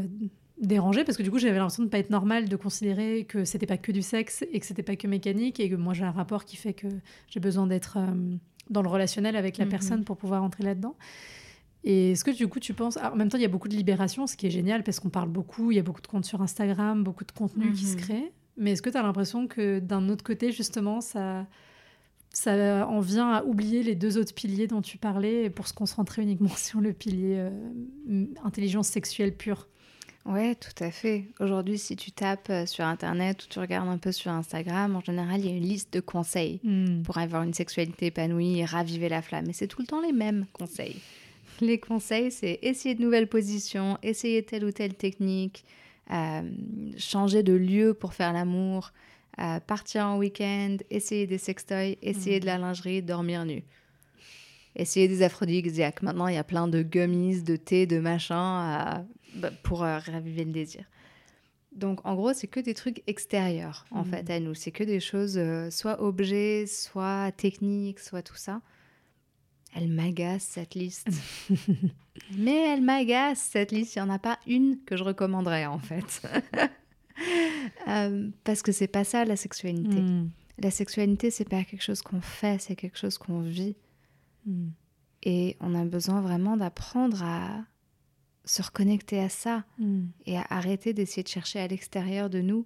[0.57, 3.45] dérangé parce que du coup, j'avais l'impression de ne pas être normal de considérer que
[3.45, 6.03] c'était pas que du sexe et que c'était pas que mécanique et que moi, j'ai
[6.03, 6.87] un rapport qui fait que
[7.27, 8.35] j'ai besoin d'être euh,
[8.69, 9.71] dans le relationnel avec la mhm.
[9.71, 10.95] personne pour pouvoir entrer là-dedans.
[11.83, 12.97] Et est-ce que du coup, tu penses.
[12.97, 15.09] en même temps, il y a beaucoup de libération, ce qui est génial parce qu'on
[15.09, 17.95] parle beaucoup, il y a beaucoup de comptes sur Instagram, beaucoup de contenu qui se
[17.95, 18.01] mhm.
[18.01, 18.31] crée.
[18.55, 21.45] Mais est-ce que tu as l'impression que d'un autre côté, justement, ça
[22.33, 26.23] ça en vient à oublier les deux autres piliers dont tu parlais pour se concentrer
[26.23, 29.67] uniquement sur le pilier euh, intelligence sexuelle pure.
[30.25, 31.25] Ouais, tout à fait.
[31.41, 35.01] Aujourd'hui, si tu tapes euh, sur Internet ou tu regardes un peu sur Instagram, en
[35.01, 37.03] général, il y a une liste de conseils hmm.
[37.03, 39.49] pour avoir une sexualité épanouie et raviver la flamme.
[39.49, 40.95] Et c'est tout le temps les mêmes conseils.
[41.59, 45.65] Les conseils, c'est essayer de nouvelles positions, essayer telle ou telle technique,
[46.09, 46.41] euh,
[46.97, 48.91] changer de lieu pour faire l'amour,
[49.67, 53.63] partir en week-end, essayer des sextoys, essayer de la lingerie, dormir nu.
[54.75, 56.01] Essayer des aphrodisiaques.
[56.01, 59.05] Maintenant, il y a plein de gummies, de thé, de machin
[59.35, 60.85] bah, pour euh, raviver le désir.
[61.71, 64.11] Donc, en gros, c'est que des trucs extérieurs, en mhm.
[64.11, 64.53] fait, à nous.
[64.53, 68.61] C'est que des choses, euh, soit objets, soit techniques, soit tout ça.
[69.75, 71.07] Elle m'agace, cette liste.
[72.37, 73.95] Mais elle m'agace, cette liste.
[73.95, 76.21] Il n'y en a pas une que je recommanderais, en fait.
[77.87, 79.99] Euh, parce que c'est pas ça la sexualité.
[79.99, 80.29] Hmm.
[80.57, 83.75] La sexualité, c'est pas quelque chose qu'on fait, c'est quelque chose qu'on vit.
[84.45, 84.69] Hmm.
[85.21, 87.65] Et on a besoin vraiment d'apprendre à,
[88.45, 90.05] se reconnecter à ça Mm.
[90.25, 92.65] et à arrêter d'essayer de chercher à l'extérieur de nous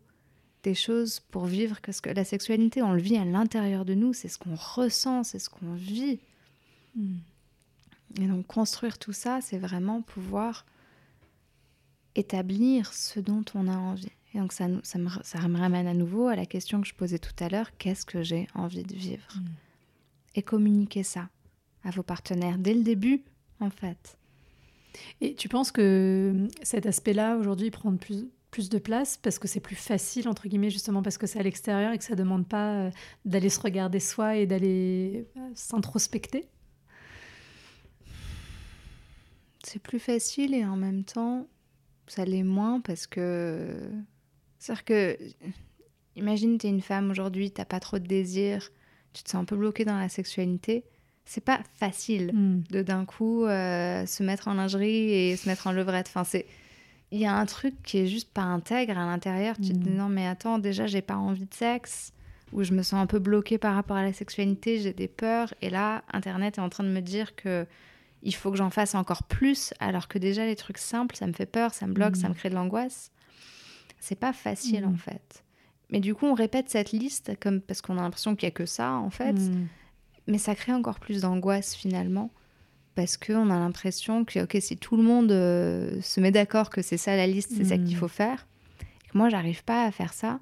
[0.63, 4.13] des choses pour vivre parce que la sexualité on le vit à l'intérieur de nous
[4.13, 6.19] c'est ce qu'on ressent c'est ce qu'on vit
[8.19, 10.65] et donc construire tout ça c'est vraiment pouvoir
[12.15, 16.27] établir ce dont on a envie et donc ça, me, ça me ramène à nouveau
[16.27, 19.27] à la question que je posais tout à l'heure qu'est-ce que j'ai envie de vivre
[19.35, 19.45] Mm.
[20.35, 21.29] et communiquer ça
[21.83, 23.23] à vos partenaires dès le début
[23.59, 24.17] en fait
[25.21, 29.59] Et tu penses que cet aspect-là, aujourd'hui, prend plus, plus de place parce que c'est
[29.59, 32.47] plus facile, entre guillemets, justement parce que c'est à l'extérieur et que ça ne demande
[32.47, 32.91] pas euh,
[33.25, 36.47] d'aller se regarder soi et d'aller euh, s'introspecter?
[39.63, 41.47] C'est plus facile et en même temps,
[42.07, 43.89] ça l'est moins parce que.
[44.68, 45.18] C'est-à-dire que.
[46.15, 48.70] Imagine, t'es une femme aujourd'hui, t'as pas trop de désir,
[49.13, 50.84] tu te sens un peu bloquée dans la sexualité.
[51.26, 52.63] C'est pas facile Mm.
[52.72, 56.07] de d'un coup euh, se mettre en lingerie et se mettre en levrette.
[56.07, 56.45] Enfin, c'est.
[57.11, 59.55] Il y a un truc qui est juste pas intègre à l'intérieur.
[59.57, 59.95] Tu te dis Mhm.
[59.97, 62.11] non, mais attends, déjà, j'ai pas envie de sexe,
[62.51, 65.53] ou je me sens un peu bloquée par rapport à la sexualité, j'ai des peurs.
[65.61, 67.65] Et là, Internet est en train de me dire que
[68.24, 71.34] il faut que j'en fasse encore plus, alors que déjà, les trucs simples, ça me
[71.34, 73.11] fait peur, ça me bloque, ça me crée de l'angoisse.
[73.99, 74.93] C'est pas facile, Mhm.
[74.93, 75.43] en fait.
[75.89, 78.51] Mais du coup, on répète cette liste comme parce qu'on a l'impression qu'il y a
[78.51, 79.33] que ça, en fait.
[79.33, 79.67] Mm.
[80.27, 82.29] Mais ça crée encore plus d'angoisse finalement,
[82.95, 86.81] parce qu'on a l'impression que, ok, si tout le monde euh, se met d'accord que
[86.81, 87.85] c'est ça la liste, c'est ça Mm.
[87.85, 88.45] qu'il faut faire,
[88.81, 90.39] et que moi j'arrive pas à faire ça,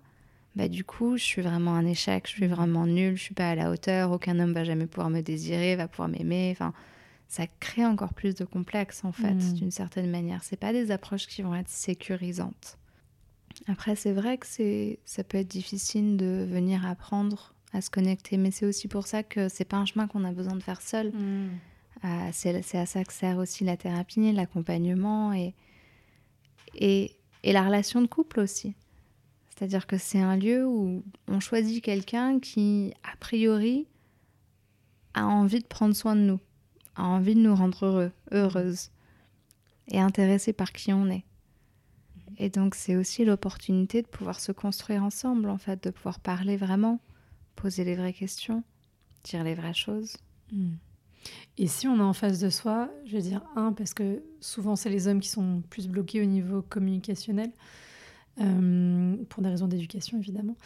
[0.55, 3.49] bah du coup je suis vraiment un échec, je suis vraiment nulle, je suis pas
[3.51, 6.73] à la hauteur, aucun homme va jamais pouvoir me désirer, va pouvoir m'aimer, enfin
[7.27, 9.53] ça crée encore plus de complexes en fait, Mm.
[9.53, 10.43] d'une certaine manière.
[10.43, 12.77] C'est pas des approches qui vont être sécurisantes.
[13.67, 18.37] Après, c'est vrai que c'est, ça peut être difficile de venir apprendre à se connecter,
[18.37, 20.81] mais c'est aussi pour ça que c'est pas un chemin qu'on a besoin de faire
[20.81, 21.11] seul.
[21.11, 21.49] Mm.
[22.03, 25.55] Euh, c'est, c'est à ça que sert aussi la thérapie, l'accompagnement et,
[26.75, 28.75] et, et la relation de couple aussi.
[29.49, 33.87] C'est-à-dire que c'est un lieu où on choisit quelqu'un qui, a priori,
[35.13, 36.39] a envie de prendre soin de nous,
[36.95, 38.91] a envie de nous rendre heureux, heureuses,
[39.87, 41.23] et intéressé par qui on est.
[42.37, 46.57] Et donc c'est aussi l'opportunité de pouvoir se construire ensemble, en fait, de pouvoir parler
[46.57, 46.99] vraiment,
[47.55, 48.63] poser les vraies questions,
[49.23, 50.17] dire les vraies choses.
[50.51, 50.73] Mm.
[51.57, 54.75] Et si on est en face de soi, je veux dire, un, parce que souvent
[54.75, 57.51] c'est les hommes qui sont plus bloqués au niveau communicationnel,
[58.41, 60.57] euh, pour des raisons d'éducation évidemment.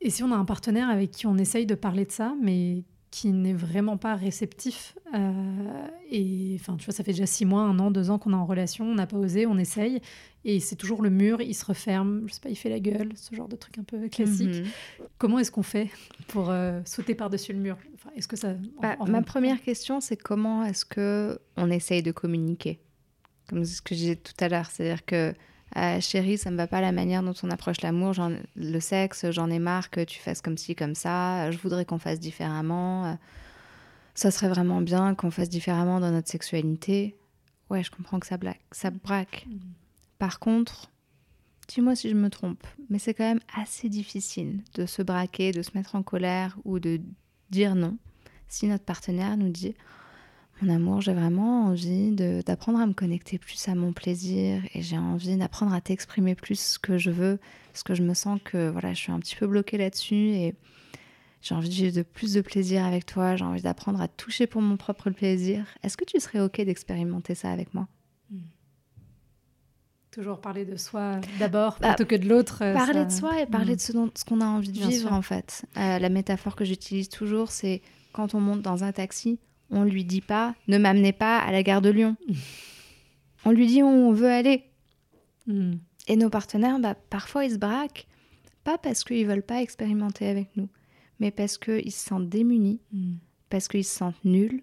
[0.00, 2.84] Et si on a un partenaire avec qui on essaye de parler de ça, mais
[3.10, 7.62] qui n'est vraiment pas réceptif, euh, et enfin, tu vois, ça fait déjà six mois,
[7.62, 10.00] un an, deux ans qu'on est en relation, on n'a pas osé, on essaye,
[10.44, 13.10] et c'est toujours le mur, il se referme, je sais pas, il fait la gueule,
[13.16, 14.48] ce genre de truc un peu classique.
[14.62, 15.08] Mhm.
[15.16, 15.88] Comment est-ce qu'on fait
[16.28, 17.78] pour euh, sauter par-dessus le mur?
[17.94, 22.02] Enfin, Est-ce que ça Bah, en- ma première question, c'est comment est-ce que on essaye
[22.02, 22.78] de communiquer?
[23.48, 25.34] Comme ce que je disais tout à l'heure, c'est-à-dire que
[25.76, 28.14] euh, chérie, ça me va pas la manière dont on approche l'amour,
[28.56, 31.98] le sexe, j'en ai marre que tu fasses comme ci, comme ça, je voudrais qu'on
[31.98, 33.14] fasse différemment, euh,
[34.14, 37.16] ça serait vraiment bien qu'on fasse différemment dans notre sexualité.
[37.70, 39.46] Ouais, je comprends que ça, blague, ça braque.
[39.48, 39.60] Mhm.
[40.18, 40.90] Par contre,
[41.68, 45.62] dis-moi si je me trompe, mais c'est quand même assez difficile de se braquer, de
[45.62, 47.00] se mettre en colère ou de
[47.50, 47.98] dire non
[48.48, 49.74] si notre partenaire nous dit
[50.62, 52.10] mon amour, j'ai vraiment envie
[52.44, 56.58] d'apprendre à me connecter plus à mon plaisir et j'ai envie d'apprendre à t'exprimer plus
[56.58, 57.38] ce que je veux
[57.72, 60.54] parce que je me sens que voilà, je suis un petit peu bloquée là-dessus et
[61.42, 64.46] j'ai envie de vivre de plus de plaisir avec toi, j'ai envie d'apprendre à toucher
[64.48, 65.64] pour mon propre plaisir.
[65.84, 67.86] Est-ce que tu serais OK d'expérimenter ça avec moi?
[70.10, 72.62] Toujours parler de soi d'abord Bah, plutôt que de l'autre.
[72.64, 74.78] euh, Parler ça- de soi et parler de ce, dont- ce qu'on a envie de
[74.78, 75.12] Bien vivre sûr.
[75.12, 75.64] en fait.
[75.76, 77.82] Euh, la métaphore que j'utilise toujours, c'est
[78.12, 79.38] quand on monte dans un taxi,
[79.70, 82.16] on lui dit pas ne m'amenez pas à la gare de Lyon.
[83.44, 84.64] on lui dit où on veut aller.
[85.46, 85.72] Mm.
[86.08, 88.06] Et nos partenaires, bah, parfois ils se braquent,
[88.64, 90.68] pas parce qu'ils veulent pas expérimenter avec nous,
[91.20, 93.14] mais parce qu'ils se sentent démunis, Mm.
[93.50, 94.62] parce qu'ils se sentent nuls,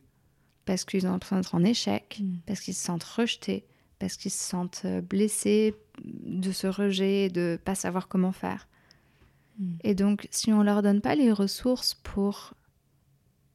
[0.66, 2.38] parce qu'ils ont l'impression d'être en échec, Mm.
[2.47, 3.66] parce qu'ils se sentent rejetés,
[3.99, 8.68] parce qu'ils se sentent euh, blessés de ce rejet, de pas savoir comment faire.
[9.86, 12.56] Et donc, si on leur donne pas les ressources pour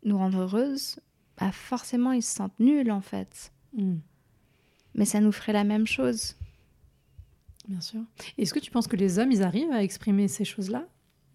[0.03, 0.99] nous rendre heureuses,
[1.41, 3.53] bah forcément ils se sentent nuls en fait.
[3.75, 3.97] Mm.
[4.95, 6.37] Mais ça nous ferait la même chose.
[7.69, 8.01] Bien sûr.
[8.37, 10.87] Est-ce que tu penses que les hommes, ils arrivent à exprimer ces choses-là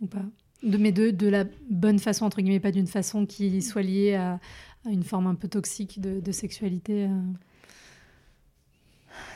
[0.02, 0.26] ou pas?
[0.64, 4.16] De, Mais de, de la bonne façon, entre guillemets, pas d'une façon qui soit liée
[4.16, 4.40] à,
[4.86, 7.06] à une forme un peu toxique de, de sexualité.
[7.06, 7.22] euh?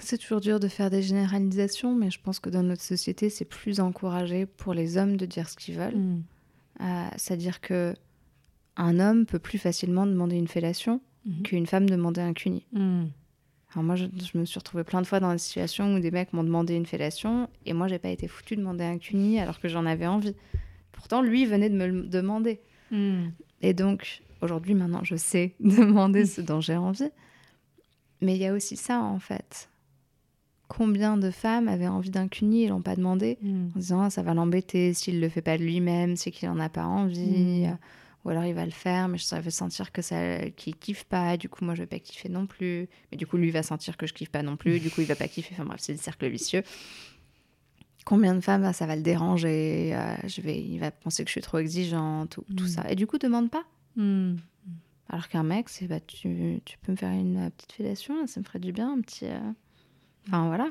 [0.01, 3.45] C'est toujours dur de faire des généralisations, mais je pense que dans notre société, c'est
[3.45, 5.97] plus encouragé pour les hommes de dire ce qu'ils veulent.
[5.97, 6.23] Mm.
[6.81, 7.95] Euh, C'est-à-dire que
[8.79, 11.43] un homme peut plus facilement demander une fellation Mhm.
[11.43, 12.65] qu'une femme demander un cuni.
[12.71, 13.03] Mm.
[13.73, 16.11] Alors moi, je, je me suis retrouvée plein de fois dans des situations où des
[16.11, 19.39] mecs m'ont demandé une fellation et moi, j'ai pas été foutue de demander un cuni
[19.39, 20.33] alors que j'en avais envie.
[20.93, 22.61] Pourtant, lui venait de me le demander.
[22.89, 23.27] Hmm.
[23.61, 27.11] Et donc, aujourd'hui, maintenant, je sais demander ce dont j'ai envie.
[28.21, 29.69] Mais il y a aussi ça, en fait.
[30.67, 33.67] Combien de femmes avaient envie d'un cuni et l'ont pas demandé Hmm.
[33.75, 36.59] en disant Ah, ça va l'embêter s'il le fait pas de lui-même, c'est qu'il en
[36.59, 37.65] a pas envie.
[38.25, 41.37] Ou alors il va le faire, mais ça veut sentir que ça qu'il kiffe pas,
[41.37, 43.95] du coup moi je vais pas kiffer non plus, mais du coup lui va sentir
[43.97, 45.93] que je kiffe pas non plus, du coup il va pas kiffer, enfin bref c'est
[45.93, 46.63] le cercle vicieux.
[48.05, 51.33] Combien de femmes ça va le déranger, euh, je vais, il va penser que je
[51.33, 52.67] suis trop exigeante, ou tout Mm.
[52.67, 53.63] ça, et du coup demande pas.
[53.95, 54.35] Hmm.
[55.09, 58.39] Alors qu'un mec, c'est bah, tu, tu peux me faire une euh, petite fellation, ça
[58.39, 59.25] me ferait du bien, un petit.
[59.25, 59.39] euh,
[60.27, 60.69] Enfin voilà.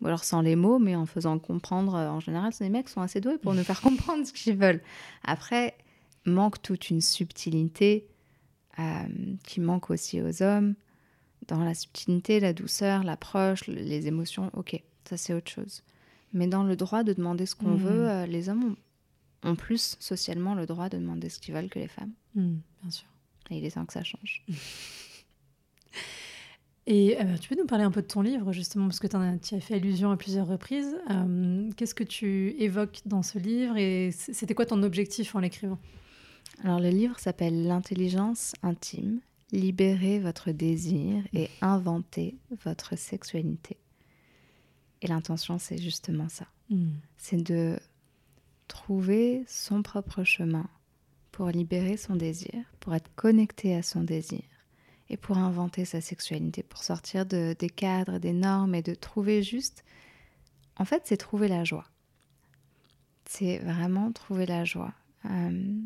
[0.00, 1.94] Ou alors sans les mots, mais en faisant comprendre.
[1.94, 4.82] En général, les mecs sont assez doués pour nous faire comprendre ce qu'ils veulent.
[5.22, 5.74] Après,
[6.26, 8.06] manque toute une subtilité
[8.78, 8.82] euh,
[9.44, 10.74] qui manque aussi aux hommes.
[11.48, 15.82] Dans la subtilité, la douceur, l'approche, le- les émotions, ok, ça c'est autre chose.
[16.32, 17.76] Mais dans le droit de demander ce qu'on Mhm.
[17.78, 18.76] veut, euh, les hommes
[19.44, 22.12] ont, ont plus socialement le droit de demander ce qu'ils veulent que les femmes.
[22.34, 23.06] Hmm, Bien sûr.
[23.50, 24.42] Et il est temps que ça change.
[26.86, 29.16] Et euh, tu peux nous parler un peu de ton livre, justement, parce que tu
[29.16, 30.94] as, fait allusion à plusieurs reprises.
[31.10, 35.78] Euh, Qu'est-ce que tu évoques dans ce livre et c'était quoi ton objectif en l'écrivant?
[36.62, 39.20] Alors le livre s'appelle L'intelligence intime,
[39.52, 43.76] libérer votre désir et inventer votre sexualité.
[45.02, 46.46] Et l'intention, c'est justement ça.
[46.70, 46.92] Hmm.
[47.18, 47.78] C'est de
[48.68, 50.66] trouver son propre chemin
[51.30, 54.42] pour libérer son désir, pour être connecté à son désir
[55.10, 59.42] et pour inventer sa sexualité, pour sortir de, des cadres, des normes et de trouver
[59.42, 59.84] juste...
[60.76, 61.86] En fait, c'est trouver la joie.
[63.26, 64.92] C'est vraiment trouver la joie.
[65.26, 65.76] Euh,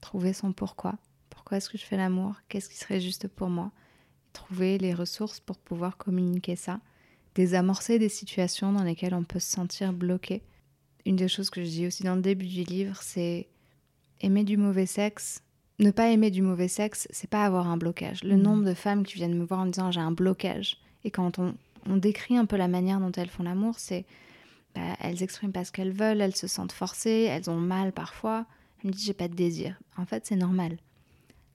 [0.00, 0.94] trouver son pourquoi.
[1.30, 2.34] Pourquoi est-ce que je fais l'amour?
[2.48, 3.70] Qu'est-ce qui serait juste pour moi?
[4.32, 6.80] Trouver les ressources pour pouvoir communiquer ça.
[7.34, 10.42] Désamorcer des situations dans lesquelles on peut se sentir bloqué.
[11.06, 13.48] Une des choses que je dis aussi dans le début du livre, c'est
[14.20, 15.42] aimer du mauvais sexe.
[15.78, 18.24] Ne pas aimer du mauvais sexe, c'est pas avoir un blocage.
[18.24, 18.42] Le Mhm.
[18.42, 20.78] nombre de femmes qui viennent me voir en me disant j'ai un blocage.
[21.04, 21.54] Et quand on,
[21.86, 24.04] on décrit un peu la manière dont elles font l'amour, c'est
[24.74, 28.44] bah, elles expriment pas ce qu'elles veulent, elles se sentent forcées, elles ont mal parfois.
[28.82, 29.78] Elle me dit j'ai pas de désir.
[29.96, 30.76] En fait, c'est normal.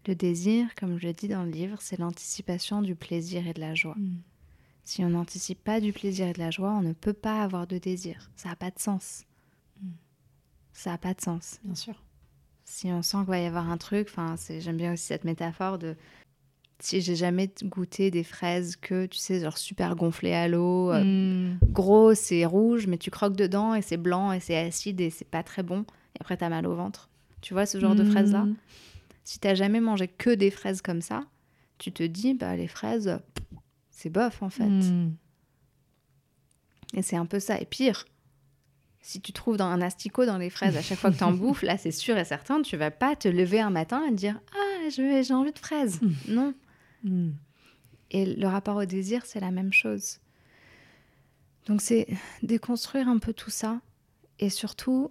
[0.07, 3.61] Le désir, comme je le dis dans le livre, c'est l'anticipation du plaisir et de
[3.61, 3.95] la joie.
[3.97, 4.17] Hmm.
[4.84, 7.67] Si on n'anticipe pas du plaisir et de la joie, on ne peut pas avoir
[7.67, 8.30] de désir.
[8.36, 9.24] Ça n'a pas de sens.
[9.82, 9.88] Mm.
[10.74, 11.59] Ça n'a pas de sens.
[11.63, 12.03] Bien sûr.
[12.65, 15.78] Si on sent qu'il va y avoir un truc, enfin, j'aime bien aussi cette métaphore
[15.78, 15.95] de
[16.80, 21.01] si j'ai jamais goûté des fraises que tu sais genre super gonflées à l'eau, euh,
[21.01, 21.57] Hmm.
[21.71, 25.24] gros, c'est rouge, mais tu croques dedans et c'est blanc et c'est acide et c'est
[25.30, 25.86] pas très bon.
[26.15, 27.09] Et après t'as mal au ventre.
[27.43, 28.55] Tu vois ce genre de fraises là Hmm.
[29.25, 31.25] Si t'as jamais mangé que des fraises comme ça,
[31.77, 33.19] tu te dis bah les fraises,
[33.91, 34.63] c'est bof en fait.
[34.63, 35.13] Hmm.
[36.93, 37.59] Et c'est un peu ça.
[37.59, 38.05] Et pire,
[39.01, 41.31] si tu trouves dans un asticot dans les fraises à chaque fois que tu en
[41.33, 44.15] bouffes, là, c'est sûr et certain, tu vas pas te lever un matin et te
[44.15, 46.01] dire Ah, j'ai envie de fraises.
[46.01, 46.13] Mm.
[46.29, 46.53] Non.
[47.03, 47.31] Hmm.
[48.11, 50.19] Et le rapport au désir, c'est la même chose.
[51.65, 52.07] Donc, c'est
[52.41, 53.81] déconstruire un peu tout ça.
[54.39, 55.09] Et surtout,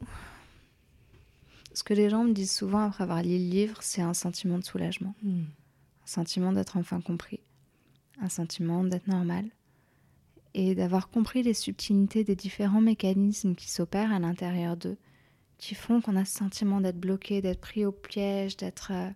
[1.74, 4.58] ce que les gens me disent souvent après avoir lu le livre, c'est un sentiment
[4.58, 5.42] de soulagement, Hmm.
[6.04, 7.40] un sentiment d'être enfin compris,
[8.20, 9.46] un sentiment d'être normal
[10.54, 14.98] et d'avoir compris les subtilités des différents mécanismes qui s'opèrent à l'intérieur d'eux,
[15.58, 18.90] qui font qu'on a ce sentiment d'être bloqué, d'être pris au piège, d'être.
[18.92, 19.10] euh,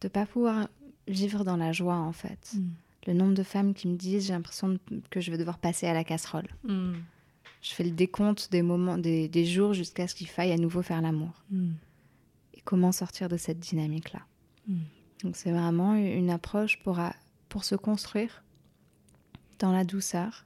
[0.00, 0.68] de pas pouvoir
[1.06, 2.54] vivre dans la joie en fait.
[2.56, 2.70] Hmm.
[3.06, 4.78] Le nombre de femmes qui me disent j'ai l'impression
[5.10, 6.48] que je vais devoir passer à la casserole.
[6.64, 6.94] Hmm.
[7.62, 10.82] Je fais le décompte des moments, des, des jours jusqu'à ce qu'il faille à nouveau
[10.82, 11.42] faire l'amour.
[11.50, 11.72] Hmm.
[12.54, 14.20] Et comment sortir de cette dynamique-là.
[14.68, 14.80] Hmm.
[15.22, 16.98] Donc c'est vraiment une approche pour,
[17.48, 18.42] pour se construire
[19.60, 20.44] dans la douceur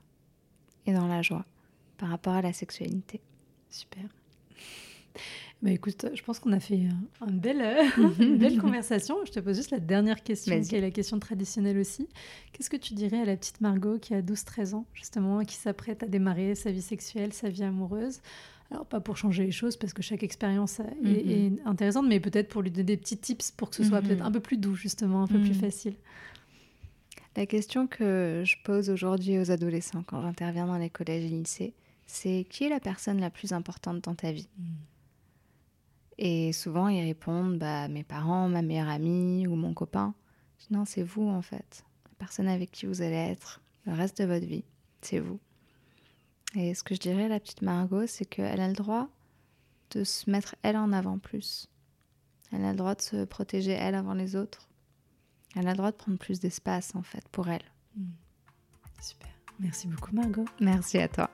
[0.84, 1.46] et dans la joie
[1.96, 3.20] par rapport à la sexualité.
[3.70, 4.04] Super.
[5.62, 6.86] Bah écoute, je pense qu'on a fait
[7.20, 7.82] un, un bel, euh,
[8.20, 9.16] une belle conversation.
[9.24, 12.08] Je te pose juste la dernière question, qui est la question traditionnelle aussi.
[12.52, 16.02] Qu'est-ce que tu dirais à la petite Margot qui a 12-13 ans, justement, qui s'apprête
[16.02, 18.20] à démarrer sa vie sexuelle, sa vie amoureuse?
[18.70, 21.30] Alors, pas pour changer les choses, parce que chaque expérience est, Mhm.
[21.30, 24.06] est intéressante, mais peut-être pour lui donner des petits tips pour que ce soit Mhm.
[24.08, 25.60] peut-être un peu plus doux, justement, un peu plus Mhm.
[25.60, 25.94] facile.
[27.36, 31.74] La question que je pose aujourd'hui aux adolescents quand j'interviens dans les collèges et lycées,
[32.06, 34.48] c'est qui est la personne la plus importante dans ta vie?
[36.18, 40.14] Et souvent ils répondent bah, mes parents, ma meilleure amie ou mon copain.
[40.58, 41.84] Je dis, non, c'est vous en fait.
[42.06, 44.64] La personne avec qui vous allez être le reste de votre vie,
[45.02, 45.38] c'est vous.
[46.54, 49.08] Et ce que je dirais à la petite Margot, c'est qu'elle a le droit
[49.90, 51.68] de se mettre elle en avant plus.
[52.52, 54.68] Elle a le droit de se protéger elle avant les autres.
[55.54, 57.64] Elle a le droit de prendre plus d'espace en fait pour elle.
[59.00, 59.30] Super.
[59.58, 60.44] Merci beaucoup Margot.
[60.60, 61.30] Merci à toi.